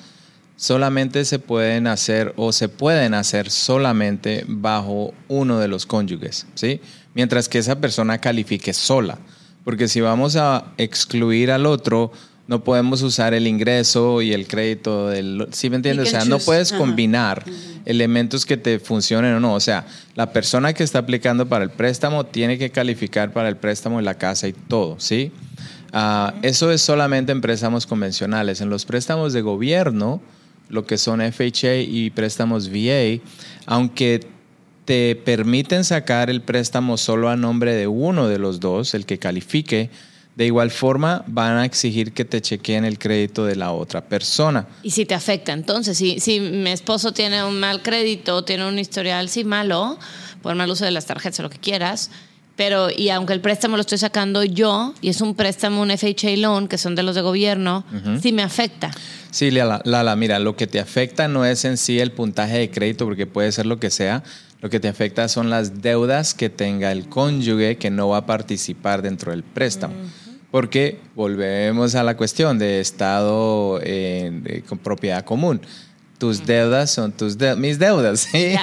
solamente 0.57 1.25
se 1.25 1.41
pueden 1.41 1.89
hacer 1.89 2.35
o 2.37 2.53
se 2.53 2.69
pueden 2.69 3.15
hacer 3.15 3.51
solamente 3.51 4.45
bajo 4.47 5.13
uno 5.27 5.59
de 5.59 5.67
los 5.67 5.87
cónyuges, 5.87 6.47
¿sí? 6.55 6.81
Mientras 7.15 7.49
que 7.49 7.59
esa 7.59 7.81
persona 7.81 8.19
califique 8.19 8.73
sola, 8.73 9.19
porque 9.65 9.89
si 9.89 10.01
vamos 10.01 10.37
a 10.37 10.73
excluir 10.79 11.51
al 11.51 11.67
otro, 11.67 12.13
no 12.53 12.63
podemos 12.63 13.01
usar 13.01 13.33
el 13.33 13.47
ingreso 13.47 14.21
y 14.21 14.35
el 14.35 14.47
crédito 14.47 15.09
del, 15.09 15.49
¿sí 15.53 15.71
me 15.71 15.77
entiendes? 15.77 16.09
O 16.09 16.11
sea, 16.11 16.27
no 16.27 16.39
puedes 16.39 16.71
combinar 16.71 17.43
elementos 17.87 18.45
que 18.45 18.59
te 18.59 18.79
funcionen 18.79 19.33
o 19.33 19.41
no. 19.41 19.55
O 19.55 19.61
sea, 19.61 19.87
la 20.17 20.35
persona 20.35 20.75
que 20.75 20.85
está 20.85 20.99
aplicando 20.99 21.49
para 21.49 21.65
el 21.65 21.71
préstamo 21.71 22.27
tiene 22.27 22.59
que 22.59 22.69
calificar 22.69 23.33
para 23.33 23.49
el 23.49 23.57
préstamo 23.57 23.97
de 23.97 24.03
la 24.03 24.19
casa 24.19 24.49
y 24.49 24.53
todo, 24.53 24.97
¿sí? 25.01 25.33
Ah, 25.95 26.35
eso 26.43 26.71
es 26.71 26.83
solamente 26.83 27.33
en 27.33 27.41
préstamos 27.41 27.87
convencionales. 27.87 28.61
En 28.61 28.69
los 28.69 28.85
préstamos 28.85 29.33
de 29.33 29.41
gobierno, 29.41 30.21
lo 30.69 30.85
que 30.85 30.99
son 30.99 31.23
FHA 31.23 31.77
y 31.77 32.11
préstamos 32.11 32.69
VA, 32.69 33.23
aunque 33.65 34.27
te 34.85 35.17
permiten 35.17 35.85
sacar 35.85 36.29
el 36.29 36.43
préstamo 36.43 36.99
solo 36.99 37.31
a 37.31 37.37
nombre 37.37 37.75
de 37.75 37.87
uno 37.87 38.29
de 38.29 38.39
los 38.39 38.61
dos, 38.61 38.93
el 38.93 39.07
que 39.07 39.17
califique, 39.17 39.89
de 40.35 40.47
igual 40.47 40.71
forma 40.71 41.25
van 41.27 41.59
a 41.59 41.65
exigir 41.65 42.13
que 42.13 42.25
te 42.25 42.41
chequeen 42.41 42.85
el 42.85 42.99
crédito 42.99 43.45
de 43.45 43.57
la 43.57 43.73
otra 43.73 44.01
persona. 44.01 44.67
Y 44.83 44.91
si 44.91 45.05
te 45.05 45.15
afecta, 45.15 45.53
entonces, 45.53 45.97
si, 45.99 46.21
si 46.21 46.41
mi 46.41 46.71
esposo 46.71 47.13
tiene 47.13 47.45
un 47.45 47.61
mal 47.61 47.83
crédito, 47.83 48.45
tiene 48.45 48.67
un 48.67 48.79
historial 48.79 49.29
sí 49.29 49.45
malo, 49.45 49.99
por 50.41 50.55
mal 50.55 50.71
uso 50.71 50.85
de 50.85 50.91
las 50.91 51.07
tarjetas 51.07 51.41
o 51.41 51.43
lo 51.43 51.51
que 51.51 51.59
quieras, 51.59 52.11
pero 52.57 52.89
y 52.91 53.09
aunque 53.09 53.33
el 53.33 53.41
préstamo 53.41 53.77
lo 53.77 53.81
estoy 53.81 53.99
sacando 53.99 54.45
yo 54.45 54.95
y 55.01 55.09
es 55.09 55.21
un 55.21 55.35
préstamo, 55.35 55.83
un 55.83 55.91
FHA 55.91 56.37
loan, 56.37 56.69
que 56.69 56.79
son 56.79 56.95
de 56.95 57.03
los 57.03 57.15
de 57.15 57.23
gobierno, 57.23 57.85
sí 58.21 58.33
me 58.33 58.43
afecta. 58.43 58.91
Sí, 59.31 59.51
Lala, 59.51 59.81
Lala, 59.85 60.15
mira, 60.17 60.39
lo 60.39 60.57
que 60.57 60.67
te 60.67 60.79
afecta 60.79 61.29
no 61.29 61.45
es 61.45 61.65
en 61.65 61.77
sí 61.77 61.99
el 61.99 62.13
puntaje 62.13 62.59
de 62.59 62.71
crédito, 62.71 63.07
porque 63.07 63.27
puede 63.27 63.51
ser 63.53 63.67
lo 63.67 63.81
que 63.81 63.91
sea. 63.91 64.23
Lo 64.61 64.71
que 64.71 64.79
te 64.79 64.87
afecta 64.87 65.27
son 65.29 65.51
las 65.51 65.83
deudas 65.83 66.35
que 66.35 66.49
tenga 66.51 66.93
el 66.93 67.09
cónyuge 67.09 67.79
que 67.79 67.91
no 67.91 68.11
va 68.11 68.19
a 68.19 68.27
participar 68.27 69.03
dentro 69.03 69.33
del 69.33 69.43
préstamo. 69.43 69.95
Porque 70.53 71.01
volvemos 71.17 71.97
a 71.97 72.05
la 72.05 72.17
cuestión 72.17 72.61
de 72.61 72.79
estado 72.79 73.81
eh, 73.83 74.63
con 74.69 74.79
propiedad 74.79 75.25
común 75.25 75.61
tus 76.23 76.47
deudas 76.47 76.93
son 76.93 77.11
tus 77.11 77.37
mis 77.57 77.81
deudas, 77.81 78.21
¿sí? 78.33 78.55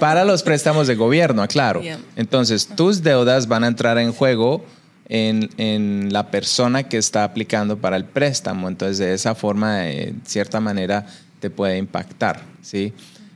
para 0.00 0.24
los 0.24 0.42
préstamos 0.42 0.88
de 0.88 0.96
gobierno, 0.96 1.40
aclaro. 1.40 1.80
Entonces, 2.16 2.66
tus 2.66 3.04
deudas 3.04 3.46
van 3.46 3.62
a 3.62 3.68
entrar 3.68 3.96
en 3.98 4.12
juego 4.12 4.64
en, 5.08 6.12
la 6.12 6.32
persona 6.32 6.82
que 6.82 6.98
está 6.98 7.22
aplicando 7.22 7.78
para 7.78 7.96
el 7.96 8.06
préstamo. 8.06 8.66
Entonces, 8.66 8.98
de 8.98 9.14
esa 9.14 9.36
forma, 9.36 9.76
de 9.76 10.14
cierta 10.24 10.58
manera, 10.58 11.06
te 11.38 11.48
puede 11.48 11.78
impactar, 11.78 12.42
¿sí? 12.60 12.92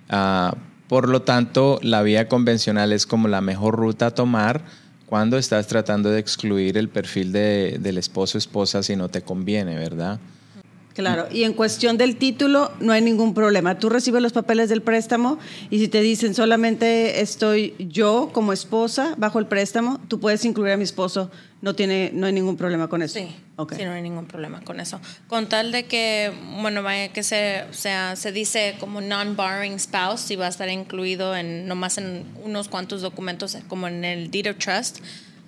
Ah, 0.09 0.57
por 0.89 1.09
lo 1.09 1.23
tanto, 1.23 1.79
la 1.81 2.03
vía 2.03 2.27
convencional 2.27 2.93
es 2.93 3.07
como 3.07 3.29
la 3.29 3.41
mejor 3.41 3.77
ruta 3.77 4.07
a 4.07 4.11
tomar 4.11 4.63
cuando 5.07 5.37
estás 5.37 5.67
tratando 5.67 6.11
de 6.11 6.19
excluir 6.19 6.77
el 6.79 6.89
perfil 6.89 7.33
de, 7.33 7.79
del 7.81 7.99
esposo 7.99 8.39
esposa 8.39 8.83
si 8.83 8.97
no 8.97 9.09
te 9.09 9.23
conviene, 9.23 9.77
¿verdad? 9.77 10.19
Claro, 10.95 11.27
y 11.31 11.43
en 11.43 11.55
cuestión 11.55 11.99
del 11.99 12.17
título 12.17 12.71
no 12.79 12.93
hay 12.93 13.03
ningún 13.03 13.35
problema. 13.35 13.79
Tú 13.81 13.89
recibes 13.89 14.23
los 14.23 14.33
papeles 14.33 14.69
del 14.69 14.81
préstamo 14.81 15.39
y 15.69 15.81
si 15.81 15.89
te 15.89 16.01
dicen 16.01 16.35
solamente 16.35 17.21
estoy 17.21 17.75
yo 17.79 18.31
como 18.33 18.53
esposa 18.53 19.15
bajo 19.19 19.41
el 19.41 19.47
préstamo, 19.47 20.01
tú 20.07 20.21
puedes 20.21 20.45
incluir 20.45 20.73
a 20.73 20.77
mi 20.77 20.85
esposo. 20.85 21.33
No 21.63 21.75
tiene, 21.75 22.11
no 22.15 22.27
hay 22.27 22.33
ningún 22.33 22.57
problema 22.57 22.89
con 22.89 23.03
eso. 23.03 23.19
Sí, 23.19 23.35
okay. 23.57 23.79
sí 23.79 23.85
no 23.85 23.93
hay 23.93 24.03
ningún 24.03 24.27
problema 24.27 24.61
con 24.61 24.79
eso. 24.79 25.01
Con 25.27 25.49
tal 25.49 25.73
de 25.73 25.87
que, 25.87 26.31
bueno, 26.61 26.83
vaya 26.83 27.09
que 27.09 27.23
se, 27.23 27.65
sea, 27.73 28.15
se 28.17 28.31
dice 28.33 28.77
como 28.79 29.01
non-borrowing 29.01 29.81
spouse, 29.81 30.21
si 30.21 30.37
va 30.37 30.47
a 30.47 30.51
estar 30.51 30.69
incluido 30.69 31.35
en 31.35 31.67
nomás 31.67 31.99
en 31.99 32.25
unos 32.45 32.69
cuantos 32.69 33.01
documentos, 33.01 33.57
como 33.67 33.89
en 33.89 34.05
el 34.05 34.31
deed 34.31 34.51
of 34.51 34.59
trust 34.59 34.99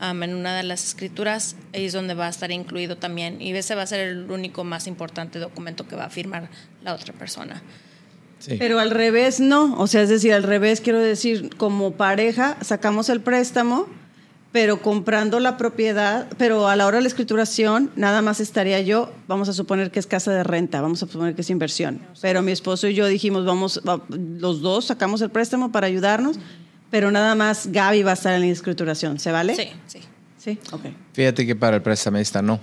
en 0.00 0.34
una 0.34 0.56
de 0.56 0.62
las 0.62 0.84
escrituras, 0.84 1.56
ahí 1.74 1.86
es 1.86 1.92
donde 1.92 2.14
va 2.14 2.26
a 2.26 2.30
estar 2.30 2.50
incluido 2.50 2.96
también. 2.96 3.40
Y 3.40 3.52
ese 3.52 3.74
va 3.74 3.82
a 3.82 3.86
ser 3.86 4.00
el 4.00 4.30
único 4.30 4.64
más 4.64 4.86
importante 4.86 5.38
documento 5.38 5.86
que 5.86 5.96
va 5.96 6.04
a 6.04 6.10
firmar 6.10 6.48
la 6.82 6.94
otra 6.94 7.12
persona. 7.12 7.62
Pero 8.58 8.78
al 8.78 8.90
revés 8.90 9.40
no, 9.40 9.78
o 9.78 9.86
sea, 9.86 10.02
es 10.02 10.08
decir, 10.08 10.32
al 10.32 10.42
revés 10.42 10.80
quiero 10.80 11.00
decir, 11.00 11.50
como 11.56 11.92
pareja 11.92 12.56
sacamos 12.60 13.08
el 13.08 13.20
préstamo, 13.20 13.86
pero 14.52 14.80
comprando 14.80 15.40
la 15.40 15.56
propiedad, 15.56 16.28
pero 16.38 16.68
a 16.68 16.76
la 16.76 16.86
hora 16.86 16.98
de 16.98 17.02
la 17.02 17.08
escrituración 17.08 17.90
nada 17.96 18.22
más 18.22 18.40
estaría 18.40 18.80
yo, 18.80 19.12
vamos 19.26 19.48
a 19.48 19.52
suponer 19.52 19.90
que 19.90 19.98
es 19.98 20.06
casa 20.06 20.32
de 20.32 20.44
renta, 20.44 20.80
vamos 20.80 21.02
a 21.02 21.06
suponer 21.06 21.34
que 21.34 21.40
es 21.40 21.50
inversión, 21.50 22.00
pero 22.20 22.42
mi 22.42 22.52
esposo 22.52 22.88
y 22.88 22.94
yo 22.94 23.06
dijimos, 23.06 23.44
vamos, 23.46 23.80
los 24.08 24.60
dos 24.60 24.84
sacamos 24.84 25.22
el 25.22 25.30
préstamo 25.30 25.72
para 25.72 25.86
ayudarnos 25.86 26.38
pero 26.96 27.10
nada 27.10 27.34
más 27.34 27.66
Gaby 27.70 28.04
va 28.04 28.12
a 28.12 28.14
estar 28.14 28.32
en 28.32 28.40
la 28.40 28.46
escrituración, 28.46 29.18
¿se 29.18 29.30
vale? 29.30 29.54
Sí, 29.54 29.68
sí. 29.86 29.98
Sí, 30.38 30.58
ok. 30.72 30.86
Fíjate 31.12 31.46
que 31.46 31.54
para 31.54 31.76
el 31.76 31.82
prestamista 31.82 32.40
no. 32.40 32.58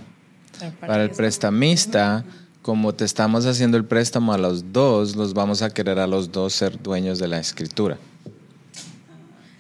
Para 0.79 1.03
el 1.03 1.11
prestamista, 1.11 2.25
como 2.63 2.95
te 2.95 3.05
estamos 3.05 3.45
haciendo 3.45 3.77
el 3.77 3.85
préstamo 3.85 4.33
a 4.33 4.39
los 4.39 4.73
dos, 4.73 5.15
los 5.15 5.35
vamos 5.35 5.61
a 5.61 5.69
querer 5.69 5.99
a 5.99 6.07
los 6.07 6.31
dos 6.31 6.53
ser 6.53 6.81
dueños 6.81 7.19
de 7.19 7.27
la 7.27 7.37
escritura. 7.37 7.99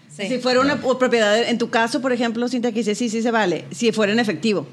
Si 0.09 0.39
fuera 0.39 0.59
una 0.59 0.81
propiedad, 0.81 1.37
en 1.47 1.59
tu 1.59 1.69
caso, 1.69 2.01
por 2.01 2.11
ejemplo, 2.11 2.49
Cintia, 2.49 2.71
que 2.71 2.79
dice, 2.79 2.95
sí, 2.95 3.09
sí 3.09 3.21
se 3.21 3.29
vale, 3.29 3.65
si 3.69 3.91
fuera 3.91 4.11
en 4.11 4.19
efectivo. 4.19 4.65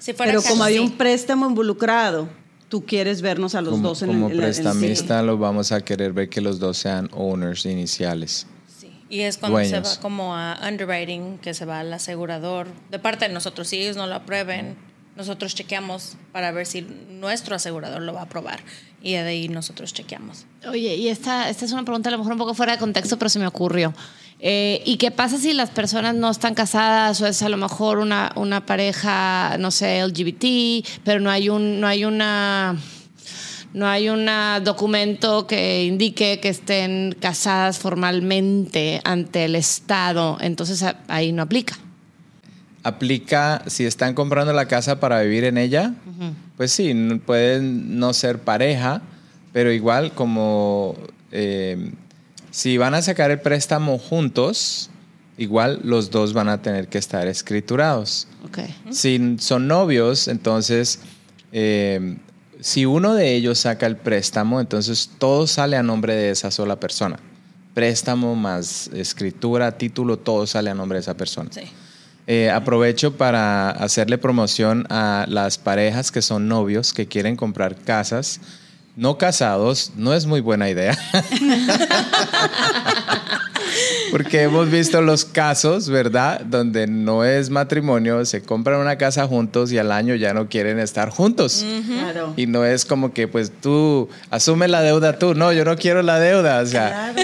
Si 0.00 0.12
fuera 0.12 0.32
Pero 0.32 0.42
como 0.42 0.64
hay 0.64 0.80
un 0.80 0.90
préstamo 0.90 1.48
involucrado, 1.48 2.28
tú 2.68 2.84
quieres 2.84 3.22
vernos 3.22 3.54
a 3.54 3.60
los 3.60 3.80
dos 3.80 4.02
en 4.02 4.08
como 4.08 4.26
el 4.26 4.32
Como 4.32 4.42
prestamista, 4.42 5.22
lo 5.22 5.38
vamos 5.38 5.70
a 5.70 5.82
querer 5.82 6.12
ver 6.12 6.28
que 6.28 6.40
los 6.40 6.58
dos 6.58 6.78
sean 6.78 7.08
owners 7.12 7.64
iniciales. 7.64 8.48
Y 9.08 9.20
es 9.20 9.38
cuando 9.38 9.64
se 9.64 9.80
va 9.80 9.96
como 10.00 10.34
a 10.34 10.58
underwriting, 10.66 11.38
que 11.38 11.54
se 11.54 11.64
va 11.64 11.80
al 11.80 11.92
asegurador. 11.92 12.68
De 12.90 12.98
parte 12.98 13.28
de 13.28 13.34
nosotros, 13.34 13.68
si 13.68 13.78
ellos 13.78 13.96
no 13.96 14.06
lo 14.06 14.16
aprueben, 14.16 14.76
nosotros 15.16 15.54
chequeamos 15.54 16.16
para 16.32 16.50
ver 16.52 16.66
si 16.66 16.82
nuestro 16.82 17.56
asegurador 17.56 18.02
lo 18.02 18.12
va 18.12 18.20
a 18.20 18.24
aprobar. 18.24 18.60
Y 19.02 19.12
de 19.12 19.18
ahí 19.18 19.48
nosotros 19.48 19.94
chequeamos. 19.94 20.46
Oye, 20.68 20.96
y 20.96 21.08
esta, 21.08 21.48
esta 21.48 21.64
es 21.64 21.72
una 21.72 21.84
pregunta 21.84 22.08
a 22.08 22.12
lo 22.12 22.18
mejor 22.18 22.32
un 22.32 22.38
poco 22.38 22.54
fuera 22.54 22.72
de 22.72 22.78
contexto, 22.78 23.16
pero 23.18 23.28
se 23.28 23.38
me 23.38 23.46
ocurrió. 23.46 23.94
Eh, 24.40 24.82
¿Y 24.84 24.96
qué 24.98 25.10
pasa 25.10 25.38
si 25.38 25.54
las 25.54 25.70
personas 25.70 26.14
no 26.14 26.30
están 26.30 26.54
casadas 26.54 27.20
o 27.22 27.26
es 27.26 27.40
a 27.42 27.48
lo 27.48 27.56
mejor 27.56 27.98
una, 27.98 28.32
una 28.36 28.66
pareja, 28.66 29.56
no 29.58 29.70
sé, 29.70 30.04
LGBT, 30.06 30.86
pero 31.04 31.20
no 31.20 31.30
hay, 31.30 31.48
un, 31.48 31.80
no 31.80 31.86
hay 31.86 32.04
una 32.04 32.76
no 33.76 33.86
hay 33.86 34.08
un 34.08 34.26
documento 34.64 35.46
que 35.46 35.84
indique 35.84 36.40
que 36.40 36.48
estén 36.48 37.14
casadas 37.20 37.78
formalmente 37.78 39.02
ante 39.04 39.44
el 39.44 39.54
Estado, 39.54 40.38
entonces 40.40 40.82
ahí 41.08 41.30
no 41.32 41.42
aplica. 41.42 41.76
Aplica 42.82 43.62
si 43.66 43.84
están 43.84 44.14
comprando 44.14 44.54
la 44.54 44.66
casa 44.66 44.98
para 44.98 45.20
vivir 45.20 45.44
en 45.44 45.58
ella, 45.58 45.92
pues 46.56 46.72
sí, 46.72 46.94
pueden 47.26 47.98
no 47.98 48.14
ser 48.14 48.38
pareja, 48.38 49.02
pero 49.52 49.70
igual 49.70 50.12
como 50.12 50.96
eh, 51.30 51.92
si 52.50 52.78
van 52.78 52.94
a 52.94 53.02
sacar 53.02 53.30
el 53.30 53.40
préstamo 53.40 53.98
juntos, 53.98 54.88
igual 55.36 55.80
los 55.84 56.10
dos 56.10 56.32
van 56.32 56.48
a 56.48 56.62
tener 56.62 56.88
que 56.88 56.96
estar 56.96 57.26
escriturados. 57.26 58.26
Si 58.90 59.36
son 59.38 59.68
novios, 59.68 60.28
entonces 60.28 61.00
eh, 61.52 62.16
si 62.60 62.86
uno 62.86 63.14
de 63.14 63.34
ellos 63.34 63.58
saca 63.58 63.86
el 63.86 63.96
préstamo, 63.96 64.60
entonces 64.60 65.10
todo 65.18 65.46
sale 65.46 65.76
a 65.76 65.82
nombre 65.82 66.14
de 66.14 66.30
esa 66.30 66.50
sola 66.50 66.80
persona. 66.80 67.18
Préstamo 67.74 68.34
más 68.34 68.88
escritura, 68.88 69.76
título, 69.76 70.18
todo 70.18 70.46
sale 70.46 70.70
a 70.70 70.74
nombre 70.74 70.96
de 70.96 71.02
esa 71.02 71.14
persona. 71.14 71.50
Eh, 72.26 72.50
aprovecho 72.50 73.16
para 73.16 73.70
hacerle 73.70 74.18
promoción 74.18 74.86
a 74.90 75.26
las 75.28 75.58
parejas 75.58 76.10
que 76.10 76.22
son 76.22 76.48
novios, 76.48 76.92
que 76.92 77.06
quieren 77.06 77.36
comprar 77.36 77.76
casas. 77.76 78.40
No 78.96 79.18
casados, 79.18 79.92
no 79.94 80.14
es 80.14 80.24
muy 80.24 80.40
buena 80.40 80.70
idea. 80.70 80.98
Porque 84.16 84.44
hemos 84.44 84.70
visto 84.70 85.02
los 85.02 85.26
casos, 85.26 85.90
¿verdad? 85.90 86.40
Donde 86.40 86.86
no 86.86 87.22
es 87.22 87.50
matrimonio, 87.50 88.24
se 88.24 88.40
compran 88.40 88.80
una 88.80 88.96
casa 88.96 89.26
juntos 89.26 89.70
y 89.72 89.78
al 89.78 89.92
año 89.92 90.14
ya 90.14 90.32
no 90.32 90.48
quieren 90.48 90.78
estar 90.78 91.10
juntos. 91.10 91.62
Y 92.34 92.46
no 92.46 92.64
es 92.64 92.86
como 92.86 93.12
que, 93.12 93.28
pues 93.28 93.52
tú 93.60 94.08
asume 94.30 94.68
la 94.68 94.80
deuda 94.80 95.18
tú. 95.18 95.34
No, 95.34 95.52
yo 95.52 95.66
no 95.66 95.76
quiero 95.76 96.00
la 96.00 96.18
deuda. 96.18 96.62
O 96.62 96.66
sea, 96.66 97.14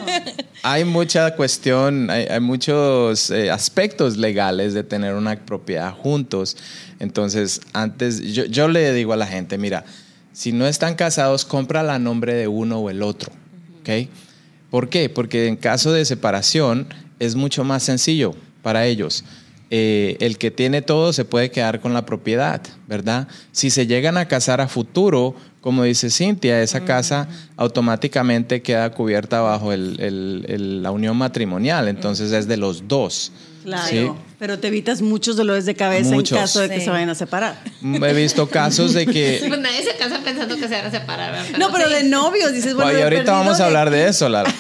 hay 0.63 0.85
mucha 0.85 1.35
cuestión, 1.35 2.11
hay, 2.11 2.41
muchos 2.41 3.31
eh, 3.31 3.51
aspectos 3.51 4.19
legales 4.19 4.75
de 4.75 4.85
tener 4.85 5.15
una 5.15 5.37
propiedad 5.37 5.95
juntos. 5.95 6.59
Entonces, 6.99 7.63
antes, 7.73 8.21
yo, 8.21 8.45
yo 8.45 8.69
le 8.69 8.93
digo 8.93 9.15
a 9.15 9.17
la 9.17 9.27
gente, 9.27 9.57
mira, 9.57 9.87
si 10.35 10.53
no 10.53 10.67
están 10.67 10.95
casados, 10.95 11.47
compra 11.47 11.83
la 11.83 11.99
nombre 11.99 12.35
de 12.35 12.49
uno 12.49 12.81
o 12.81 12.91
el 12.91 13.03
otro. 13.03 13.33
¿Ok? 13.81 14.11
¿Por 14.73 14.89
qué? 14.89 15.11
Porque 15.11 15.49
en 15.49 15.57
caso 15.57 15.93
de 15.93 16.07
separación 16.07 16.87
es 17.19 17.35
mucho 17.35 17.63
más 17.63 17.83
sencillo 17.83 18.35
para 18.63 18.87
ellos. 18.87 19.23
Eh, 19.69 20.17
el 20.21 20.39
que 20.39 20.51
tiene 20.51 20.81
todo 20.81 21.13
se 21.13 21.27
puede 21.27 21.51
quedar 21.51 21.81
con 21.81 21.93
la 21.93 22.07
propiedad, 22.07 22.63
¿verdad? 22.89 23.29
Si 23.53 23.69
se 23.69 23.87
llegan 23.87 24.17
a 24.17 24.29
casar 24.29 24.63
a 24.63 24.69
futuro, 24.69 25.35
como 25.61 25.83
dice 25.83 26.09
Cintia, 26.09 26.63
esa 26.63 26.87
casa 26.87 27.29
automáticamente 27.59 28.63
queda 28.63 28.91
cubierta 28.93 29.43
bajo 29.43 29.73
la 29.77 30.91
unión 30.91 31.19
matrimonial, 31.19 31.89
entonces 31.89 32.33
es 32.33 32.49
de 32.49 32.57
los 32.57 32.89
dos. 32.89 33.31
Claro. 33.65 34.17
Pero 34.43 34.59
te 34.59 34.67
evitas 34.67 35.03
muchos 35.03 35.37
dolores 35.37 35.67
de 35.67 35.77
cabeza 35.77 36.17
en 36.17 36.23
caso 36.25 36.59
de 36.59 36.69
que 36.69 36.81
se 36.81 36.91
vayan 36.91 37.09
a 37.09 37.15
separar. 37.15 37.63
He 37.81 38.13
visto 38.13 38.49
casos 38.49 38.93
de 38.93 39.07
que. 39.07 39.41
pues 39.47 39.61
nadie 39.61 39.85
se 39.85 39.95
casa 39.95 40.19
pensando 40.25 40.57
que 40.57 40.67
se 40.67 40.75
van 40.75 40.87
a 40.87 40.91
separar. 40.91 41.45
no, 41.61 41.71
pero 41.71 41.89
de 41.89 42.03
novios, 42.03 42.53
dices, 42.53 42.75
bueno. 42.75 42.99
y 42.99 43.03
ahorita 43.03 43.31
vamos 43.31 43.61
a 43.61 43.67
hablar 43.67 43.91
de, 43.91 44.09
eso, 44.09 44.29
Lara. 44.29 44.53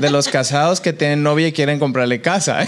De 0.00 0.10
los 0.10 0.26
casados 0.26 0.80
que 0.80 0.92
tienen 0.92 1.22
novia 1.22 1.46
y 1.46 1.52
quieren 1.52 1.78
comprarle 1.78 2.20
casa. 2.20 2.66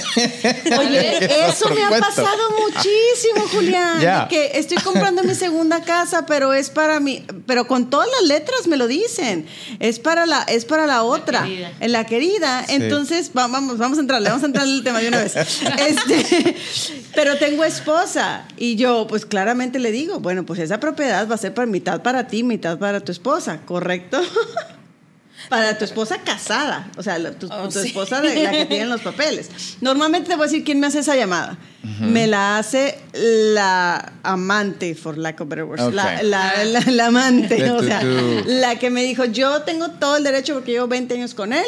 Oye, 0.79 1.25
eso 1.49 1.71
me 1.71 1.83
ha 1.83 1.91
pasado 1.99 2.39
muchísimo, 2.61 3.49
Julián. 3.53 4.29
Que 4.29 4.53
estoy 4.55 4.79
comprando 4.79 5.25
mi 5.25 5.35
segunda 5.35 5.83
casa, 5.83 6.25
pero 6.25 6.55
es 6.55 6.71
para 6.71 7.01
mí. 7.01 7.25
Pero 7.49 7.67
con 7.67 7.91
todas 7.91 8.09
las 8.21 8.29
letras 8.29 8.69
me 8.69 8.77
lo 8.77 8.87
dicen. 8.87 9.49
Es 9.81 9.99
para 9.99 10.25
la, 10.25 10.45
es 10.45 10.65
para 10.65 10.87
la 10.87 11.03
otra. 11.03 11.49
En 11.81 11.91
la 11.91 12.07
querida. 12.07 12.65
Entonces, 12.69 13.33
vamos, 13.35 13.77
vamos 13.77 13.99
a 13.99 14.03
entrarle, 14.03 14.29
vamos 14.29 14.45
a 14.45 14.47
entrar 14.47 14.69
en 14.69 14.75
el 14.75 14.85
tema 14.85 15.01
de 15.01 15.09
una 15.09 15.19
vez. 15.19 15.35
Este, 15.85 16.44
pero 17.15 17.37
tengo 17.39 17.65
esposa. 17.65 18.47
Y 18.57 18.77
yo, 18.77 19.07
pues 19.09 19.27
claramente 19.27 19.79
le 19.79 19.91
digo, 19.93 20.21
bueno, 20.21 20.45
pues 20.45 20.61
esa 20.61 20.81
propiedad 20.81 21.29
va 21.29 21.35
a 21.35 21.39
ser 21.39 21.55
para 21.55 21.67
mitad 21.67 22.03
para 22.03 22.27
ti, 22.27 22.43
mitad 22.43 22.79
para 22.79 23.01
tu 23.01 23.13
esposa, 23.13 23.61
¿correcto? 23.65 24.21
para 25.51 25.77
tu 25.77 25.85
esposa 25.85 26.19
casada, 26.25 26.91
o 26.97 27.03
sea, 27.03 27.19
tu, 27.33 27.49
Oh, 27.53 27.65
tu 27.69 27.81
sí. 27.83 27.89
esposa 27.89 28.23
de 28.23 28.43
la 28.45 28.51
que 28.51 28.65
tiene 28.65 28.87
los 28.87 29.03
papeles. 29.03 29.77
Normalmente 29.83 30.31
te 30.31 30.37
voy 30.37 30.45
a 30.45 30.47
decir 30.49 30.65
quién 30.65 30.81
me 30.81 30.87
hace 30.87 31.01
esa 31.01 31.17
llamada. 31.17 31.59
Me 32.01 32.27
la 32.27 32.57
hace 32.57 32.99
la 33.13 34.15
amante, 34.23 34.95
for 34.95 35.19
lack 35.19 35.41
of 35.43 35.49
better 35.49 35.65
words. 35.65 35.83
Ok. 35.83 35.93
La, 35.93 36.23
la- 36.23 36.65
la- 36.65 36.81
la 36.91 37.07
amante, 37.07 37.71
o 37.71 37.83
sea, 37.83 38.03
la 38.47 38.77
que 38.79 38.89
me 38.89 39.03
dijo, 39.05 39.27
yo 39.27 39.63
tengo 39.63 39.91
todo 39.91 40.17
el 40.17 40.25
derecho 40.25 40.55
porque 40.55 40.73
llevo 40.73 40.89
20 40.89 41.13
años 41.15 41.35
con 41.35 41.53
él, 41.53 41.67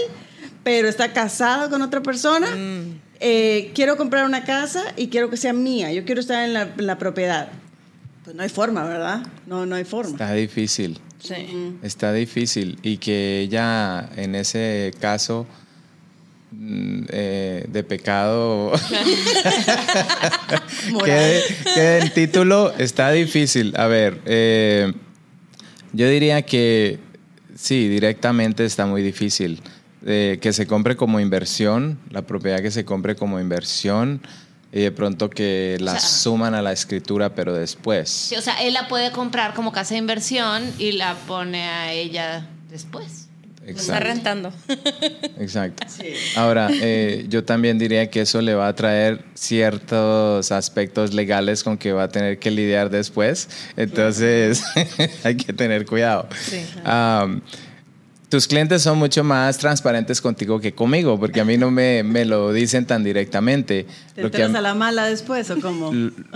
pero 0.65 0.89
está 0.89 1.13
casado 1.13 1.69
con 1.69 1.83
otra 1.83 2.03
persona. 2.03 2.47
Eh, 3.21 3.73
quiero 3.75 3.97
comprar 3.97 4.27
una 4.27 4.45
casa 4.45 4.83
y 4.97 5.09
quiero 5.09 5.31
que 5.31 5.37
sea 5.37 5.53
mía. 5.53 5.93
Yo 5.93 6.05
quiero 6.05 6.21
estar 6.21 6.45
en 6.45 6.53
la, 6.53 6.75
en 6.77 6.87
la 6.87 6.99
propiedad. 6.99 7.49
Pues 8.25 8.37
no 8.37 8.43
hay 8.43 8.49
forma, 8.49 8.85
¿verdad? 8.85 9.27
No, 9.47 9.67
no 9.67 9.77
hay 9.77 9.85
forma. 9.85 10.13
Está 10.13 10.33
difícil. 10.33 10.99
Sí. 11.21 11.79
Está 11.83 12.13
difícil. 12.13 12.79
Y 12.83 12.99
que 12.99 13.41
ella, 13.41 14.11
en 14.17 14.35
ese 14.35 14.93
caso 15.01 15.47
mm, 16.51 17.03
eh, 17.09 17.65
de 17.69 17.85
pecado, 17.85 18.73
quede, 21.05 21.43
quede 21.75 21.99
en 22.01 22.13
título, 22.13 22.75
está 22.79 23.13
difícil. 23.13 23.75
A 23.77 23.87
ver, 23.87 24.21
eh, 24.27 24.93
yo 25.93 26.09
diría 26.09 26.43
que 26.43 26.99
sí, 27.55 27.89
directamente 27.89 28.65
está 28.65 28.87
muy 28.87 29.03
difícil. 29.03 29.63
Eh, 30.09 30.39
que 30.41 30.53
se 30.53 30.67
compre 30.69 30.95
como 30.97 31.19
inversión, 31.19 31.99
la 32.11 32.23
propiedad 32.23 32.61
que 32.63 32.71
se 32.71 32.85
compre 32.85 33.17
como 33.17 33.41
inversión, 33.41 34.21
y 34.73 34.81
de 34.81 34.93
pronto 34.93 35.29
que 35.31 35.79
la 35.81 35.99
sea- 35.99 36.01
suman 36.09 36.55
a 36.55 36.63
la 36.63 36.71
escritura, 36.73 37.35
pero 37.35 37.53
después. 37.55 38.09
Sí, 38.09 38.37
o 38.37 38.41
sea, 38.41 38.55
él 38.63 38.73
la 38.75 38.87
puede 38.87 39.11
comprar 39.11 39.53
como 39.55 39.73
casa 39.73 39.95
de 39.95 39.99
inversión 39.99 40.63
y 40.79 40.93
la 40.93 41.15
pone 41.27 41.63
a 41.65 41.93
ella 41.93 42.47
después. 42.71 43.25
Está 43.67 43.99
rentando. 43.99 44.53
Exacto. 45.41 45.85
Ahora, 46.37 46.69
eh, 46.73 47.27
yo 47.29 47.43
también 47.43 47.79
diría 47.79 48.09
que 48.11 48.21
eso 48.21 48.41
le 48.41 48.55
va 48.55 48.69
a 48.69 48.75
traer 48.77 49.25
ciertos 49.35 50.53
aspectos 50.53 51.13
legales 51.15 51.65
con 51.65 51.77
que 51.77 51.93
va 51.93 52.05
a 52.05 52.09
tener 52.09 52.39
que 52.39 52.53
lidiar 52.53 52.91
después. 52.91 53.49
Entonces, 53.77 54.63
hay 55.25 55.37
que 55.37 55.53
tener 55.53 55.85
cuidado. 55.85 56.29
Sí. 56.41 56.65
Am, 56.85 57.41
tus 58.37 58.47
clientes 58.47 58.83
son 58.83 58.99
mucho 58.99 59.25
más 59.25 59.57
transparentes 59.57 60.21
contigo 60.21 60.61
que 60.61 60.75
conmigo, 60.75 61.19
porque 61.19 61.41
a 61.41 61.45
mí 61.47 61.57
no 61.57 61.71
me, 61.71 62.03
me 62.03 62.27
lo 62.27 62.53
dicen 62.53 62.85
tan 62.85 63.03
directamente. 63.03 63.87
¿Te 64.15 64.21
Lo 64.23 64.31
que 64.31 64.43
a 64.43 64.45
enteras 64.45 64.51
mí- 64.51 64.59
a 64.59 64.61
la 64.61 64.75
mala 64.75 65.07
después 65.07 65.51
o 65.51 65.59
cómo? 65.59 65.91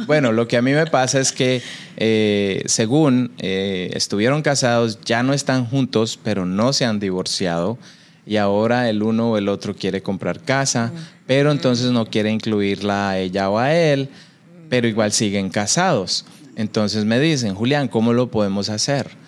Bueno, 0.06 0.32
lo 0.32 0.48
que 0.48 0.56
a 0.56 0.62
mí 0.62 0.72
me 0.72 0.86
pasa 0.86 1.20
es 1.20 1.30
que 1.30 1.60
eh, 1.98 2.62
según 2.64 3.32
eh, 3.36 3.90
estuvieron 3.92 4.40
casados, 4.40 4.98
ya 5.04 5.22
no 5.22 5.34
están 5.34 5.66
juntos, 5.66 6.18
pero 6.24 6.46
no 6.46 6.72
se 6.72 6.86
han 6.86 7.00
divorciado. 7.00 7.76
Y 8.24 8.38
ahora 8.38 8.88
el 8.88 9.02
uno 9.02 9.32
o 9.32 9.36
el 9.36 9.50
otro 9.50 9.76
quiere 9.76 10.00
comprar 10.02 10.40
casa, 10.40 10.92
pero 11.26 11.52
entonces 11.52 11.90
no 11.90 12.06
quiere 12.06 12.30
incluirla 12.30 13.10
a 13.10 13.18
ella 13.18 13.50
o 13.50 13.58
a 13.58 13.74
él, 13.74 14.08
pero 14.70 14.88
igual 14.88 15.12
siguen 15.12 15.50
casados. 15.50 16.24
Entonces 16.56 17.04
me 17.04 17.20
dicen, 17.20 17.54
Julián, 17.54 17.88
¿cómo 17.88 18.14
lo 18.14 18.30
podemos 18.30 18.70
hacer? 18.70 19.19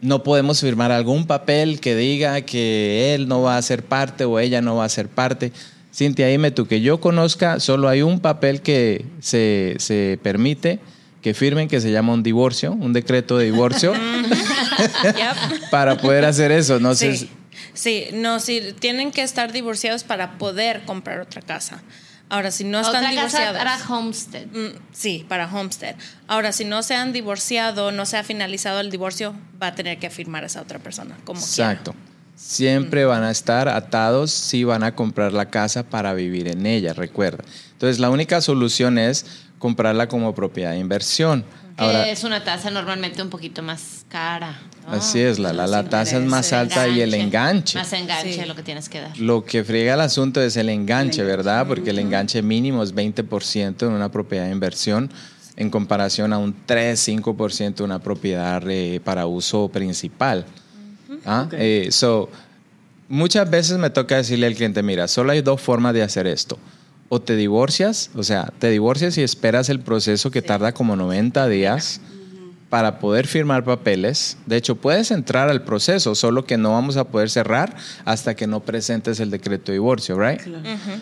No 0.00 0.22
podemos 0.22 0.60
firmar 0.60 0.92
algún 0.92 1.26
papel 1.26 1.80
que 1.80 1.94
diga 1.94 2.40
que 2.42 3.14
él 3.14 3.28
no 3.28 3.42
va 3.42 3.56
a 3.56 3.62
ser 3.62 3.84
parte 3.84 4.24
o 4.24 4.38
ella 4.38 4.60
no 4.60 4.76
va 4.76 4.84
a 4.84 4.88
ser 4.88 5.08
parte. 5.08 5.52
Cintia, 5.94 6.26
dime 6.28 6.50
tú, 6.50 6.66
que 6.66 6.80
yo 6.80 7.00
conozca, 7.00 7.60
solo 7.60 7.88
hay 7.88 8.02
un 8.02 8.20
papel 8.20 8.62
que 8.62 9.04
se, 9.20 9.74
se 9.78 10.18
permite 10.22 10.78
que 11.22 11.34
firmen 11.34 11.68
que 11.68 11.80
se 11.80 11.90
llama 11.90 12.14
un 12.14 12.22
divorcio, 12.22 12.72
un 12.72 12.92
decreto 12.92 13.36
de 13.36 13.46
divorcio, 13.46 13.92
para 15.70 15.96
poder 15.98 16.24
hacer 16.24 16.50
eso. 16.52 16.80
No 16.80 16.94
sé. 16.94 17.16
Sí. 17.16 17.30
Sí, 17.74 18.06
no, 18.12 18.40
sí, 18.40 18.74
tienen 18.78 19.10
que 19.12 19.22
estar 19.22 19.52
divorciados 19.52 20.04
para 20.04 20.38
poder 20.38 20.82
comprar 20.86 21.20
otra 21.20 21.42
casa. 21.42 21.82
Ahora, 22.30 22.50
si 22.50 22.64
no 22.64 22.80
están 22.80 23.04
Otra 23.04 23.14
casa 23.14 23.38
divorciados. 23.40 23.58
para 23.58 23.88
Homestead. 23.98 24.46
Mm, 24.46 24.78
Sí, 24.92 25.26
para 25.28 25.46
Homestead. 25.52 25.96
Ahora, 26.28 26.52
si 26.52 26.64
no 26.64 26.82
se 26.82 26.94
han 26.94 27.12
divorciado, 27.12 27.90
no 27.92 28.06
se 28.06 28.16
ha 28.16 28.24
finalizado 28.24 28.80
el 28.80 28.90
divorcio, 28.90 29.34
va 29.62 29.68
a 29.68 29.74
tener 29.74 29.98
que 29.98 30.08
firmar 30.10 30.44
esa 30.44 30.62
otra 30.62 30.78
persona. 30.78 31.18
Como 31.24 31.40
quiera. 31.40 31.72
Exacto. 31.72 31.94
Siempre 32.36 33.04
van 33.04 33.22
a 33.22 33.30
estar 33.30 33.68
atados 33.68 34.30
si 34.30 34.64
van 34.64 34.82
a 34.82 34.94
comprar 34.94 35.32
la 35.34 35.50
casa 35.50 35.82
para 35.82 36.14
vivir 36.14 36.48
en 36.48 36.64
ella, 36.64 36.94
recuerda. 36.94 37.44
Entonces, 37.72 37.98
la 37.98 38.08
única 38.08 38.40
solución 38.40 38.96
es 38.96 39.26
comprarla 39.58 40.08
como 40.08 40.34
propiedad 40.34 40.70
de 40.70 40.78
inversión. 40.78 41.44
Ahora, 41.80 42.08
es 42.08 42.24
una 42.24 42.44
tasa 42.44 42.70
normalmente 42.70 43.22
un 43.22 43.30
poquito 43.30 43.62
más 43.62 44.04
cara. 44.08 44.60
¿no? 44.86 44.92
Así 44.96 45.20
es, 45.20 45.38
la- 45.38 45.52
la- 45.52 45.66
la 45.66 45.84
tasa 45.88 46.18
es 46.18 46.24
más 46.24 46.52
alta 46.52 46.88
y 46.88 47.00
el 47.00 47.14
enganche. 47.14 47.78
Más 47.78 47.92
enganche 47.92 48.32
Sí. 48.32 48.44
lo 48.46 48.54
que 48.54 48.62
tienes 48.62 48.88
que 48.88 49.00
dar. 49.00 49.16
Lo 49.18 49.44
que 49.44 49.62
friega 49.64 49.94
el 49.94 50.00
asunto 50.00 50.40
es 50.42 50.56
el 50.56 50.68
enganche, 50.68 51.22
¿verdad? 51.22 51.66
Porque 51.66 51.90
el 51.90 51.98
enganche 51.98 52.42
mínimo 52.42 52.82
es 52.82 52.94
20% 52.94 53.86
en 53.86 53.92
una 53.92 54.10
propiedad 54.10 54.44
de 54.46 54.52
inversión 54.52 55.10
en 55.56 55.68
comparación 55.70 56.32
a 56.32 56.38
un 56.38 56.54
3-5% 56.66 57.74
de 57.78 57.84
una 57.84 57.98
propiedad 57.98 58.62
eh, 58.68 59.00
para 59.04 59.26
uso 59.26 59.68
principal. 59.68 60.46
¿Ah? 61.26 61.48
Eh, 61.52 61.88
so, 61.90 62.30
muchas 63.08 63.48
veces 63.50 63.76
me 63.78 63.90
toca 63.90 64.16
decirle 64.16 64.46
al 64.46 64.54
cliente, 64.54 64.82
mira, 64.82 65.06
solo 65.08 65.32
hay 65.32 65.42
dos 65.42 65.60
formas 65.60 65.92
de 65.92 66.02
hacer 66.02 66.26
esto. 66.26 66.58
O 67.12 67.20
te 67.20 67.34
divorcias, 67.34 68.10
o 68.14 68.22
sea, 68.22 68.52
te 68.60 68.70
divorcias 68.70 69.18
y 69.18 69.22
esperas 69.22 69.68
el 69.68 69.80
proceso 69.80 70.30
que 70.30 70.42
tarda 70.42 70.72
como 70.72 70.94
90 70.94 71.48
días 71.48 72.00
para 72.68 73.00
poder 73.00 73.26
firmar 73.26 73.64
papeles. 73.64 74.38
De 74.46 74.56
hecho, 74.56 74.76
puedes 74.76 75.10
entrar 75.10 75.50
al 75.50 75.62
proceso, 75.64 76.14
solo 76.14 76.44
que 76.44 76.56
no 76.56 76.70
vamos 76.70 76.96
a 76.96 77.04
poder 77.04 77.28
cerrar 77.28 77.76
hasta 78.04 78.36
que 78.36 78.46
no 78.46 78.60
presentes 78.60 79.18
el 79.18 79.30
decreto 79.30 79.72
de 79.72 79.78
divorcio, 79.78 80.16
¿right? 80.18 80.40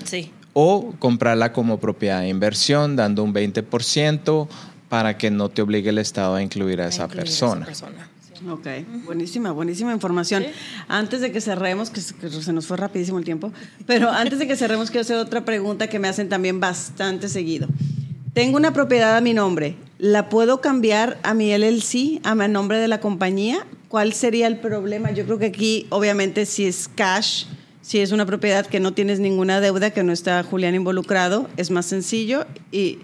Sí. 0.05 0.33
O 0.55 0.95
comprarla 0.99 1.53
como 1.53 1.79
propiedad 1.79 2.23
de 2.23 2.29
inversión, 2.29 2.97
dando 2.97 3.23
un 3.23 3.35
20% 3.35 4.49
para 4.89 5.19
que 5.19 5.31
no 5.31 5.51
te 5.51 5.61
obligue 5.61 5.91
el 5.91 5.99
Estado 5.99 6.37
a 6.37 6.43
incluir 6.43 6.81
a 6.81 6.89
esa 6.89 7.05
incluir 7.05 7.21
a 7.21 7.25
persona. 7.25 7.67
persona. 7.67 8.09
Ok, 8.47 8.67
buenísima, 9.05 9.53
buenísima 9.53 9.93
información. 9.93 10.45
Antes 10.87 11.21
de 11.21 11.33
que 11.33 11.41
cerremos, 11.41 11.91
que 11.91 12.01
se 12.01 12.15
que 12.15 12.31
se 12.31 12.53
nos 12.53 12.67
fue 12.67 12.77
rapidísimo 12.77 13.19
el 13.19 13.25
tiempo, 13.25 13.53
pero 13.87 14.11
antes 14.11 14.39
de 14.39 14.47
que 14.47 14.57
cerremos 14.57 14.91
quiero 14.91 15.03
hacer 15.03 15.17
otra 15.17 15.45
pregunta 15.45 15.89
que 15.89 15.99
me 15.99 16.09
hacen 16.09 16.29
también 16.29 16.61
bastante 16.61 17.29
seguido. 17.29 17.69
Tengo 18.35 18.57
una 18.57 18.73
propiedad 18.73 19.17
a 19.17 19.21
mi 19.21 19.35
nombre, 19.35 19.77
¿la 19.99 20.29
puedo 20.29 20.61
cambiar 20.61 21.19
a 21.23 21.35
mi 21.35 21.57
LLC, 21.57 22.21
a 22.23 22.35
mi 22.35 22.47
nombre 22.49 22.79
de 22.79 22.89
la 22.89 23.01
compañía? 23.01 23.67
¿Cuál 23.89 24.13
sería 24.13 24.47
el 24.47 24.59
problema? 24.59 25.11
Yo 25.11 25.25
creo 25.25 25.39
que 25.39 25.47
aquí, 25.47 25.87
obviamente, 25.91 26.47
si 26.47 26.67
es 26.67 26.89
cash, 26.95 27.47
si 27.81 28.01
es 28.01 28.13
una 28.13 28.27
propiedad 28.27 28.67
que 28.67 28.81
no 28.81 28.93
tienes 28.93 29.19
ninguna 29.19 29.61
deuda, 29.61 29.91
que 29.91 30.05
no 30.05 30.13
está 30.13 30.43
Julián 30.45 30.75
involucrado, 30.75 31.49
es 31.57 31.71
más 31.71 31.87
sencillo 31.87 32.47
y 32.71 32.99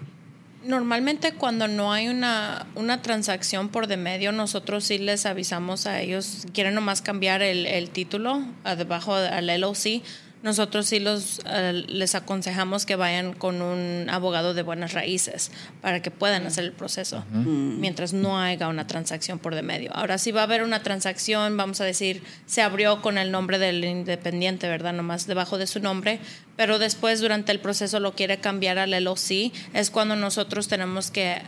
Normalmente 0.65 1.33
cuando 1.33 1.67
no 1.67 1.93
hay 1.93 2.07
una, 2.07 2.65
una 2.75 3.01
transacción 3.01 3.69
por 3.69 3.87
de 3.87 3.97
medio, 3.97 4.31
nosotros 4.31 4.85
sí 4.85 4.97
les 4.97 5.25
avisamos 5.25 5.85
a 5.85 6.01
ellos, 6.01 6.47
quieren 6.53 6.73
nomás 6.73 7.01
cambiar 7.01 7.41
el, 7.41 7.67
el 7.67 7.89
título 7.91 8.43
debajo 8.75 9.13
al 9.13 9.61
LOC, 9.61 10.01
nosotros 10.43 10.85
sí 10.85 10.99
los, 10.99 11.39
eh, 11.47 11.85
les 11.87 12.13
aconsejamos 12.13 12.85
que 12.85 12.95
vayan 12.95 13.33
con 13.33 13.63
un 13.63 14.07
abogado 14.11 14.53
de 14.53 14.61
buenas 14.61 14.93
raíces 14.93 15.51
para 15.81 16.01
que 16.03 16.11
puedan 16.11 16.45
hacer 16.45 16.65
el 16.65 16.71
proceso, 16.71 17.23
mientras 17.31 18.13
no 18.13 18.39
haya 18.39 18.67
una 18.67 18.85
transacción 18.85 19.39
por 19.39 19.55
de 19.55 19.63
medio. 19.63 19.91
Ahora 19.95 20.19
sí 20.19 20.31
va 20.31 20.41
a 20.41 20.43
haber 20.43 20.61
una 20.61 20.83
transacción, 20.83 21.57
vamos 21.57 21.81
a 21.81 21.85
decir, 21.85 22.21
se 22.45 22.61
abrió 22.61 23.01
con 23.01 23.17
el 23.17 23.31
nombre 23.31 23.57
del 23.57 23.83
independiente, 23.83 24.67
¿verdad? 24.69 24.93
Nomás 24.93 25.25
debajo 25.25 25.57
de 25.57 25.65
su 25.65 25.79
nombre, 25.79 26.19
pero 26.55 26.77
después 26.77 27.21
durante 27.21 27.51
el 27.51 27.59
proceso 27.59 27.99
lo 27.99 28.13
quiere 28.13 28.37
cambiar 28.37 28.77
al 28.77 28.91
LOC, 29.03 29.51
es 29.73 29.89
cuando 29.89 30.15
nosotros 30.15 30.67
tenemos 30.67 31.09
que 31.09 31.41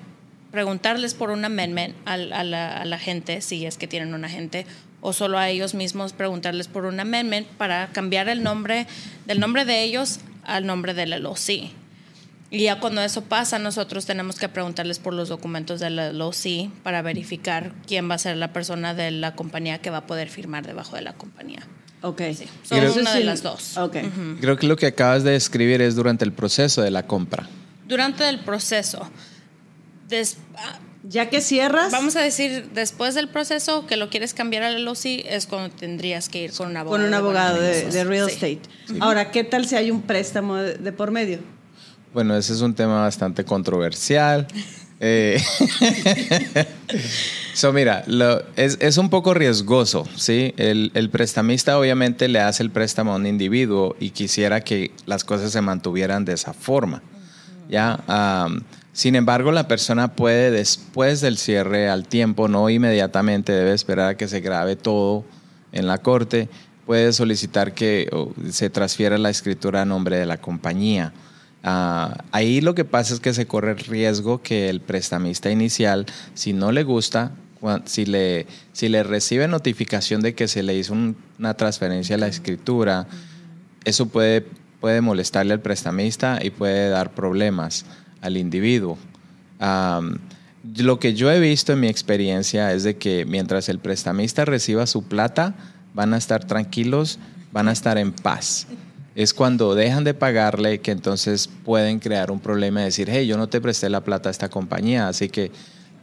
preguntarles 0.52 1.13
por 1.13 1.30
un 1.30 1.45
amendment 1.45 1.93
al- 2.06 2.32
a, 2.34 2.43
la, 2.43 2.78
a 2.78 2.86
la 2.86 2.97
gente, 2.97 3.41
si 3.41 3.65
es 3.65 3.78
que 3.78 3.86
tienen 3.88 4.13
un 4.13 4.26
agente, 4.26 4.65
o 5.01 5.13
solo 5.13 5.38
a 5.38 5.49
ellos 5.49 5.73
mismos 5.73 6.13
preguntarles 6.13 6.67
por 6.67 6.86
un 6.86 6.99
amendment 6.99 7.47
para 7.47 7.88
cambiar 7.88 8.29
el 8.29 8.43
nombre 8.43 8.88
del 9.25 9.39
nombre 9.39 9.63
de 9.65 9.83
ellos 9.83 10.19
al 10.43 10.65
nombre 10.65 10.93
del 10.93 11.12
LOC. 11.21 11.49
Y 12.49 12.63
ya 12.63 12.79
cuando 12.79 13.01
eso 13.01 13.23
pasa, 13.25 13.60
nosotros 13.60 14.05
tenemos 14.05 14.39
que 14.39 14.47
preguntarles 14.47 14.99
por 14.99 15.13
los 15.13 15.27
documentos 15.27 15.81
del 15.81 16.17
LOC 16.17 16.69
para 16.81 17.01
verificar 17.01 17.73
quién 17.86 18.10
va 18.10 18.15
a 18.15 18.17
ser 18.17 18.38
la 18.38 18.53
persona 18.53 18.93
de 18.93 19.12
la 19.12 19.36
compañía 19.36 19.79
que 19.79 19.89
va 19.89 19.97
a 19.97 20.07
poder 20.07 20.29
firmar 20.29 20.65
debajo 20.65 20.95
de 20.95 21.01
la 21.01 21.13
compañía. 21.13 21.60
Ok. 22.01 22.21
Sí, 22.36 22.45
son 22.63 22.77
Eso 22.83 22.99
una 23.01 23.13
de 23.13 23.23
las 23.25 23.43
dos. 23.43 23.75
Ok. 23.77 23.97
Creo 24.39 24.55
que 24.55 24.65
lo 24.67 24.77
que 24.77 24.86
acabas 24.86 25.23
de 25.23 25.31
describir 25.31 25.81
es 25.81 25.95
durante 25.95 26.23
el 26.23 26.31
proceso 26.31 26.81
de 26.81 26.89
la 26.91 27.03
compra. 27.05 27.47
Durante 27.86 28.27
el 28.29 28.39
proceso, 28.39 29.10
des- 30.07 30.38
Ya 31.10 31.30
que 31.30 31.39
cierras, 31.39 31.91
Vamos 31.91 32.17
a 32.17 32.22
decir, 32.22 32.70
después 32.74 33.15
del 33.15 33.30
proceso 33.30 33.86
que 33.88 33.96
lo 33.96 34.10
quieres 34.10 34.34
cambiar 34.34 34.63
al 34.63 34.84
LOC 34.84 35.06
es 35.26 35.48
cuando 35.48 35.74
tendrías 35.74 36.28
que 36.28 36.43
ir 36.43 36.52
con 36.52 36.67
un 36.67 36.78
abogado. 36.78 37.02
con 37.02 37.08
un 37.08 37.13
abogado 37.13 37.62
de, 37.62 37.74
buenas 37.76 37.93
de 37.93 38.04
real. 38.04 38.30
Sí. 38.30 38.34
estate. 38.34 38.62
Ahora, 39.00 39.32
¿qué 39.32 39.46
tal 39.46 39.65
si 39.65 39.76
hay 39.76 39.89
un 39.89 40.02
préstamo 40.02 40.58
de, 40.58 40.74
de 40.74 40.91
por 40.91 41.12
medio? 41.12 41.39
Bueno, 42.13 42.36
ese 42.36 42.52
es 42.52 42.62
un 42.62 42.74
tema 42.74 43.02
bastante 43.02 43.43
controversial. 43.46 44.48
Eh, 45.00 45.39
so, 47.54 47.72
mira, 47.72 48.04
lo, 48.08 48.41
es, 48.56 48.80
es, 48.82 48.98
un 48.98 49.12
poco 49.12 49.36
riesgoso, 49.36 50.08
¿sí? 50.15 50.56
El, 50.58 50.91
el, 50.96 51.12
prestamista 51.12 51.78
obviamente 51.78 52.28
le 52.28 52.39
hace 52.39 52.63
el 52.63 52.72
préstamo 52.72 53.13
a 53.13 53.17
un 53.17 53.28
individuo 53.28 53.96
y 54.00 54.10
quisiera 54.10 54.62
que 54.62 54.91
las 55.06 55.24
cosas 55.24 55.52
se 55.52 55.62
mantuvieran 55.62 56.26
de 56.26 56.34
esa 56.34 56.54
forma, 56.54 57.04
¿ya? 57.70 58.00
Um, 58.48 58.62
sin 58.97 59.13
embargo, 59.13 59.51
la 59.51 59.67
persona 59.67 60.15
puede 60.15 60.49
después 60.49 61.21
del 61.21 61.38
cierre 61.38 61.88
al 61.88 62.07
tiempo, 62.07 62.47
no 62.47 62.67
inmediatamente, 62.67 63.51
debe 63.51 63.73
esperar 63.73 64.10
a 64.10 64.17
que 64.17 64.27
se 64.27 64.39
grabe 64.39 64.75
todo 64.75 65.23
en 65.71 65.86
la 65.86 65.99
corte, 65.99 66.49
puede 66.88 67.13
solicitar 67.13 67.75
que 67.75 68.10
se 68.49 68.71
transfiera 68.71 69.19
la 69.19 69.29
escritura 69.29 69.83
a 69.83 69.86
nombre 69.86 70.17
de 70.17 70.25
la 70.25 70.38
compañía. 70.38 71.13
Uh, 71.63 72.17
ahí 72.31 72.60
lo 72.60 72.73
que 72.73 72.86
pasa 72.86 73.13
es 73.13 73.19
que 73.19 73.36
se 73.36 73.45
corre 73.45 73.73
el 73.73 73.77
riesgo 73.77 74.41
que 74.41 74.67
el 74.67 74.81
prestamista 74.81 75.51
inicial, 75.51 76.07
si 76.33 76.53
no 76.53 76.71
le 76.71 76.81
gusta, 76.81 77.33
si 77.86 78.07
le, 78.07 78.47
si 78.73 78.89
le 78.89 79.03
recibe 79.03 79.47
notificación 79.47 80.21
de 80.21 80.33
que 80.33 80.47
se 80.47 80.63
le 80.63 80.73
hizo 80.73 80.93
un, 80.93 81.15
una 81.38 81.53
transferencia 81.53 82.15
a 82.15 82.19
la 82.19 82.29
escritura, 82.29 83.05
eso 83.86 84.07
puede, 84.07 84.43
puede 84.81 85.01
molestarle 85.01 85.53
al 85.53 85.62
prestamista 85.62 86.39
y 86.41 86.49
puede 86.49 86.89
dar 86.89 87.12
problemas 87.13 87.86
al 88.21 88.38
individuo. 88.38 88.97
Lo 89.60 90.99
que 90.99 91.13
yo 91.13 91.32
he 91.32 91.39
visto 91.39 91.73
en 91.73 91.80
mi 91.80 91.88
experiencia 91.88 92.73
es 92.73 92.84
de 92.84 92.97
que 92.97 93.25
mientras 93.25 93.69
el 93.69 93.80
prestamista 93.80 94.45
reciba 94.45 94.86
su 94.86 95.03
plata, 95.03 95.56
van 95.93 96.13
a 96.13 96.17
estar 96.17 96.45
tranquilos, 96.45 97.19
van 97.51 97.67
a 97.67 97.71
estar 97.71 97.97
en 97.97 98.12
paz 98.12 98.67
es 99.17 99.34
cuando 99.34 99.73
dejan 99.73 100.03
de 100.03 100.13
pagarle 100.13 100.80
que 100.80 100.91
entonces 100.91 101.49
pueden 101.65 101.97
crear 101.97 102.30
un 102.30 102.39
problema 102.39 102.82
y 102.82 102.86
decir, 102.86 103.10
hey, 103.10 103.25
yo 103.25 103.36
no 103.36 103.49
te 103.49 103.60
presté 103.60 103.89
la 103.89 104.01
plata 104.01 104.30
a 104.30 104.32
esta 104.32 104.47
compañía, 104.47 105.08
así 105.08 105.27
que 105.27 105.51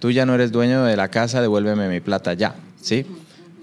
tú 0.01 0.11
ya 0.11 0.27
no 0.27 0.35
eres 0.35 0.51
dueño 0.51 0.83
de 0.83 0.97
la 0.97 1.07
casa, 1.07 1.41
devuélveme 1.41 1.89
mi 1.89 2.01
plata 2.01 2.35
ya, 2.35 2.57
¿sí? 2.83 3.07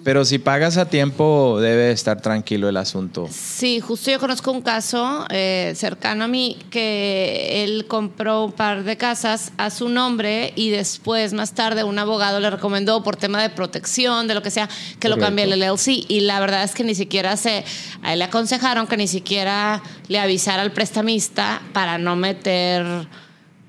Pero 0.04 0.26
si 0.26 0.40
pagas 0.40 0.78
a 0.78 0.86
tiempo, 0.86 1.60
debe 1.62 1.92
estar 1.92 2.22
tranquilo 2.22 2.68
el 2.68 2.78
asunto. 2.78 3.28
Sí, 3.32 3.80
justo 3.80 4.10
yo 4.10 4.20
conozco 4.20 4.52
un 4.52 4.62
caso 4.62 5.26
eh, 5.30 5.74
cercano 5.76 6.24
a 6.24 6.28
mí 6.28 6.58
que 6.72 7.64
él 7.64 7.86
compró 7.88 8.46
un 8.46 8.52
par 8.52 8.84
de 8.84 8.98
casas 8.98 9.52
a 9.58 9.70
su 9.70 9.90
nombre 9.90 10.54
y 10.56 10.72
después, 10.72 11.34
más 11.34 11.54
tarde, 11.54 11.84
un 11.84 12.00
abogado 12.00 12.40
le 12.40 12.50
recomendó 12.50 13.04
por 13.04 13.16
tema 13.16 13.42
de 13.42 13.52
protección, 13.52 14.28
de 14.28 14.34
lo 14.34 14.42
que 14.42 14.50
sea, 14.50 14.68
que 15.00 15.08
lo 15.08 15.18
cambie 15.18 15.46
el 15.46 15.60
LLC. 15.60 16.06
Y 16.08 16.22
la 16.22 16.40
verdad 16.40 16.64
es 16.64 16.74
que 16.74 16.84
ni 16.84 16.96
siquiera 16.96 17.38
se. 17.38 17.64
A 18.02 18.14
él 18.14 18.20
le 18.20 18.26
aconsejaron 18.26 18.88
que 18.88 18.98
ni 18.98 19.08
siquiera 19.08 19.84
le 20.08 20.20
avisara 20.20 20.64
al 20.64 20.72
prestamista 20.72 21.62
para 21.74 22.00
no 22.00 22.16
meter, 22.16 23.08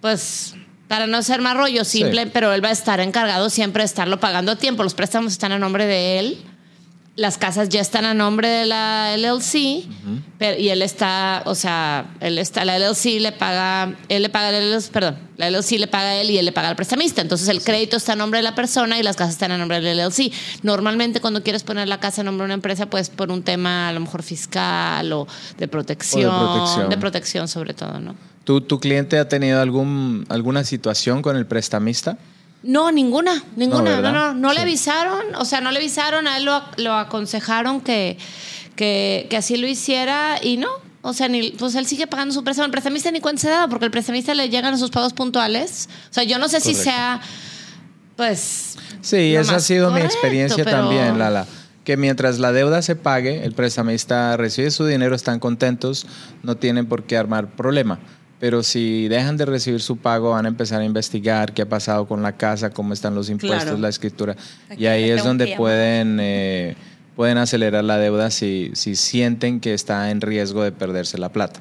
pues 0.00 0.54
para 0.92 1.06
no 1.06 1.22
ser 1.22 1.40
más 1.40 1.56
rollo 1.56 1.86
simple, 1.86 2.26
pero 2.26 2.52
él 2.52 2.62
va 2.62 2.68
a 2.68 2.72
estar 2.72 3.00
encargado 3.00 3.48
siempre 3.48 3.82
de 3.82 3.86
estarlo 3.86 4.20
pagando 4.20 4.52
a 4.52 4.56
tiempo. 4.56 4.82
Los 4.82 4.92
préstamos 4.92 5.32
están 5.32 5.50
a 5.50 5.58
nombre 5.58 5.86
de 5.86 6.18
él. 6.18 6.42
Las 7.16 7.38
casas 7.38 7.70
ya 7.70 7.80
están 7.80 8.04
a 8.04 8.12
nombre 8.12 8.46
de 8.46 8.66
la 8.66 9.16
LLC 9.16 9.86
pero, 10.36 10.58
y 10.58 10.68
él 10.68 10.82
está, 10.82 11.44
o 11.46 11.54
sea, 11.54 12.10
él 12.20 12.36
está, 12.38 12.66
la 12.66 12.78
LLC 12.78 13.20
le 13.20 13.32
paga, 13.32 13.94
él 14.10 14.22
le 14.22 14.28
paga, 14.28 14.50
el 14.50 14.70
LLC, 14.70 14.90
perdón, 14.90 15.18
la 15.38 15.50
LLC 15.50 15.78
le 15.78 15.86
paga 15.86 16.08
a 16.08 16.16
él 16.16 16.30
y 16.30 16.36
él 16.36 16.44
le 16.44 16.52
paga 16.52 16.68
al 16.68 16.76
prestamista. 16.76 17.22
Entonces 17.22 17.48
el 17.48 17.62
crédito 17.62 17.96
está 17.96 18.12
a 18.12 18.16
nombre 18.16 18.40
de 18.40 18.42
la 18.42 18.54
persona 18.54 18.98
y 18.98 19.02
las 19.02 19.16
casas 19.16 19.32
están 19.32 19.50
a 19.50 19.56
nombre 19.56 19.80
del 19.80 19.96
LLC. 19.96 20.30
Normalmente 20.62 21.22
cuando 21.22 21.42
quieres 21.42 21.62
poner 21.62 21.88
la 21.88 22.00
casa 22.00 22.20
a 22.20 22.24
nombre 22.24 22.42
de 22.42 22.48
una 22.48 22.54
empresa, 22.54 22.84
pues 22.90 23.08
por 23.08 23.30
un 23.30 23.42
tema 23.42 23.88
a 23.88 23.92
lo 23.92 24.00
mejor 24.00 24.22
fiscal 24.22 25.10
o 25.14 25.26
de 25.56 25.68
protección, 25.68 26.30
o 26.30 26.32
de 26.32 26.46
protección, 26.46 26.90
de 26.90 26.98
protección 26.98 27.48
sobre 27.48 27.72
todo, 27.72 27.98
¿no? 27.98 28.31
¿Tu, 28.44 28.60
¿Tu, 28.60 28.80
cliente 28.80 29.18
ha 29.18 29.28
tenido 29.28 29.60
algún, 29.60 30.26
alguna 30.28 30.64
situación 30.64 31.22
con 31.22 31.36
el 31.36 31.46
prestamista? 31.46 32.18
No, 32.62 32.90
ninguna, 32.92 33.42
ninguna. 33.56 34.00
No, 34.00 34.12
no, 34.12 34.34
no, 34.34 34.52
le 34.52 34.60
avisaron, 34.60 35.34
o 35.36 35.44
sea, 35.44 35.60
no 35.60 35.70
le 35.70 35.78
avisaron, 35.78 36.26
a 36.28 36.36
él 36.38 36.44
lo, 36.44 36.62
lo 36.76 36.94
aconsejaron 36.94 37.80
que, 37.80 38.18
que, 38.76 39.26
que, 39.30 39.36
así 39.36 39.56
lo 39.56 39.66
hiciera 39.66 40.38
y 40.42 40.56
no. 40.56 40.68
O 41.02 41.12
sea, 41.12 41.28
ni, 41.28 41.50
pues 41.50 41.74
él 41.74 41.86
sigue 41.86 42.06
pagando 42.06 42.32
su 42.32 42.44
préstamo. 42.44 42.66
El 42.66 42.70
prestamista 42.70 43.10
ni 43.10 43.20
cuenta 43.20 43.42
se 43.42 43.48
da 43.48 43.66
porque 43.68 43.86
el 43.86 43.90
prestamista 43.90 44.34
le 44.34 44.48
llegan 44.48 44.74
a 44.74 44.78
sus 44.78 44.90
pagos 44.90 45.12
puntuales. 45.12 45.88
O 46.10 46.14
sea, 46.14 46.22
yo 46.22 46.38
no 46.38 46.48
sé 46.48 46.60
si 46.60 46.74
sea, 46.74 47.20
pues. 48.16 48.76
Sí, 49.00 49.34
esa 49.34 49.56
ha 49.56 49.60
sido 49.60 49.90
mi 49.90 50.00
experiencia 50.00 50.64
también, 50.64 51.18
Lala 51.18 51.46
que 51.84 51.96
mientras 51.96 52.38
la 52.38 52.52
deuda 52.52 52.80
se 52.80 52.94
pague, 52.94 53.44
el 53.44 53.54
prestamista 53.54 54.36
recibe 54.36 54.70
su 54.70 54.86
dinero, 54.86 55.16
están 55.16 55.40
contentos, 55.40 56.06
no 56.44 56.56
tienen 56.56 56.86
por 56.86 57.02
qué 57.02 57.16
armar 57.16 57.48
problema 57.48 57.98
pero 58.42 58.64
si 58.64 59.06
dejan 59.06 59.36
de 59.36 59.46
recibir 59.46 59.80
su 59.80 59.98
pago 59.98 60.30
van 60.30 60.46
a 60.46 60.48
empezar 60.48 60.80
a 60.80 60.84
investigar 60.84 61.54
qué 61.54 61.62
ha 61.62 61.68
pasado 61.68 62.08
con 62.08 62.24
la 62.24 62.32
casa, 62.32 62.70
cómo 62.70 62.92
están 62.92 63.14
los 63.14 63.30
impuestos, 63.30 63.78
la 63.78 63.88
escritura. 63.88 64.34
y 64.76 64.86
ahí 64.86 65.08
es 65.10 65.22
donde 65.22 65.54
pueden, 65.56 66.18
eh, 66.20 66.74
pueden 67.14 67.38
acelerar 67.38 67.84
la 67.84 67.98
deuda 67.98 68.32
si, 68.32 68.72
si 68.74 68.96
sienten 68.96 69.60
que 69.60 69.74
está 69.74 70.10
en 70.10 70.20
riesgo 70.20 70.64
de 70.64 70.72
perderse 70.72 71.18
la 71.18 71.28
plata. 71.28 71.60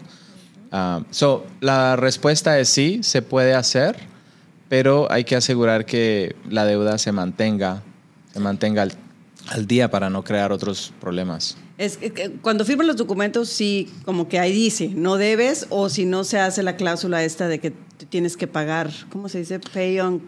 Uh, 0.71 1.03
so, 1.11 1.45
la 1.59 1.97
respuesta 1.97 2.57
es 2.57 2.69
sí, 2.69 3.01
se 3.03 3.21
puede 3.21 3.53
hacer, 3.53 3.95
pero 4.67 5.05
hay 5.11 5.23
que 5.23 5.35
asegurar 5.35 5.85
que 5.85 6.35
la 6.49 6.65
deuda 6.65 6.97
se 6.97 7.11
mantenga, 7.11 7.83
se 8.33 8.39
mantenga 8.39 8.81
al, 8.81 8.93
al 9.47 9.67
día 9.67 9.89
para 9.89 10.09
no 10.09 10.23
crear 10.23 10.51
otros 10.51 10.93
problemas. 10.99 11.57
Es 11.77 11.97
que 11.97 12.31
cuando 12.41 12.63
firman 12.63 12.87
los 12.87 12.97
documentos, 12.97 13.49
sí, 13.49 13.89
como 14.05 14.27
que 14.27 14.39
ahí 14.39 14.51
dice, 14.51 14.89
no 14.89 15.17
debes, 15.17 15.65
o 15.69 15.89
si 15.89 16.05
no 16.05 16.23
se 16.23 16.39
hace 16.39 16.61
la 16.61 16.75
cláusula 16.75 17.23
esta 17.23 17.47
de 17.47 17.59
que 17.59 17.73
tienes 18.09 18.37
que 18.37 18.47
pagar, 18.47 18.91
¿cómo 19.11 19.29
se 19.29 19.39
dice? 19.39 19.59
Pay 19.59 19.99
on. 19.99 20.21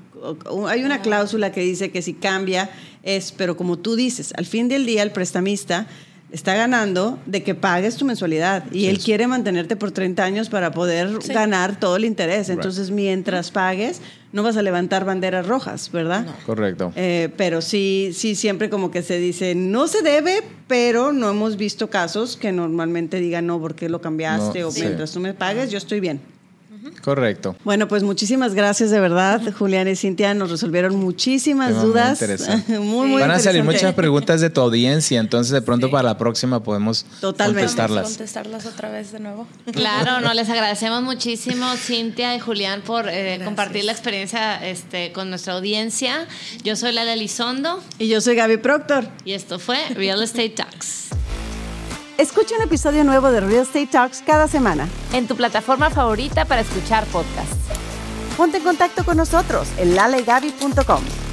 Hay 0.67 0.83
una 0.83 1.01
cláusula 1.01 1.51
que 1.51 1.61
dice 1.61 1.91
que 1.91 2.01
si 2.01 2.13
cambia 2.13 2.69
es, 3.03 3.31
pero 3.31 3.55
como 3.55 3.77
tú 3.77 3.95
dices, 3.95 4.33
al 4.35 4.45
fin 4.45 4.67
del 4.67 4.85
día 4.85 5.03
el 5.03 5.11
prestamista 5.11 5.87
está 6.31 6.55
ganando 6.55 7.19
de 7.27 7.43
que 7.43 7.53
pagues 7.53 7.95
tu 7.97 8.05
mensualidad 8.05 8.65
y 8.71 8.87
él 8.87 8.97
quiere 8.97 9.27
mantenerte 9.27 9.75
por 9.75 9.91
30 9.91 10.23
años 10.23 10.49
para 10.49 10.71
poder 10.71 11.19
ganar 11.27 11.79
todo 11.79 11.97
el 11.97 12.05
interés. 12.05 12.49
Entonces, 12.49 12.89
mientras 12.89 13.51
pagues, 13.51 14.01
no 14.33 14.41
vas 14.41 14.57
a 14.57 14.63
levantar 14.63 15.05
banderas 15.05 15.47
rojas, 15.47 15.91
¿verdad? 15.91 16.25
Correcto. 16.45 16.91
Eh, 16.95 17.29
pero 17.37 17.61
sí, 17.61 18.09
sí, 18.13 18.35
siempre 18.35 18.69
como 18.69 18.89
que 18.89 19.03
se 19.03 19.19
dice, 19.19 19.53
no 19.53 19.87
se 19.87 20.01
debe, 20.01 20.41
pero 20.67 21.13
no 21.13 21.29
hemos 21.29 21.55
visto 21.55 21.89
casos 21.89 22.35
que 22.35 22.51
normalmente 22.51 23.19
digan, 23.19 23.45
no, 23.45 23.61
porque 23.61 23.87
lo 23.89 24.01
cambiaste? 24.01 24.63
o 24.63 24.71
mientras 24.71 25.11
tú 25.11 25.19
me 25.19 25.33
pagues, 25.35 25.69
yo 25.71 25.77
estoy 25.77 25.99
bien. 25.99 26.19
Correcto. 27.01 27.55
Bueno, 27.63 27.87
pues 27.87 28.03
muchísimas 28.03 28.53
gracias 28.53 28.89
de 28.89 28.99
verdad, 28.99 29.41
Julián 29.57 29.87
y 29.87 29.95
Cintia. 29.95 30.33
Nos 30.33 30.51
resolvieron 30.51 30.95
muchísimas 30.95 31.81
dudas. 31.81 32.23
Muy, 32.67 33.07
muy, 33.07 33.21
Van 33.21 33.31
a 33.31 33.39
salir 33.39 33.63
muchas 33.63 33.93
preguntas 33.93 34.41
de 34.41 34.49
tu 34.49 34.61
audiencia, 34.61 35.19
entonces 35.19 35.51
de 35.51 35.61
pronto 35.61 35.89
para 35.89 36.03
la 36.03 36.17
próxima 36.17 36.61
podemos 36.63 37.05
contestarlas. 37.21 38.09
contestarlas 38.09 38.65
otra 38.65 38.89
vez 38.89 39.11
de 39.11 39.19
nuevo. 39.19 39.47
Claro, 39.73 40.21
no, 40.21 40.33
les 40.33 40.49
agradecemos 40.49 41.01
muchísimo, 41.03 41.65
Cintia 41.75 42.35
y 42.35 42.39
Julián, 42.39 42.81
por 42.81 43.07
eh, 43.09 43.41
compartir 43.43 43.83
la 43.85 43.91
experiencia 43.91 44.65
este, 44.65 45.11
con 45.11 45.29
nuestra 45.29 45.53
audiencia. 45.53 46.27
Yo 46.63 46.75
soy 46.75 46.91
Lala 46.93 47.13
Elizondo. 47.13 47.81
Y 47.99 48.07
yo 48.07 48.21
soy 48.21 48.35
Gaby 48.35 48.57
Proctor. 48.57 49.07
Y 49.25 49.33
esto 49.33 49.59
fue 49.59 49.77
Real 49.95 50.21
Estate 50.21 50.49
Talks. 50.49 51.09
Escucha 52.17 52.55
un 52.55 52.61
episodio 52.61 53.03
nuevo 53.03 53.31
de 53.31 53.39
Real 53.39 53.63
Estate 53.63 53.87
Talks 53.87 54.21
cada 54.21 54.47
semana. 54.47 54.87
En 55.13 55.25
tu 55.27 55.35
plataforma 55.35 55.89
favorita 55.89 56.45
para 56.45 56.61
escuchar 56.61 57.05
podcasts. 57.05 57.57
Ponte 58.37 58.57
en 58.57 58.63
contacto 58.63 59.03
con 59.03 59.17
nosotros 59.17 59.67
en 59.79 59.95
lalegaby.com. 59.95 61.32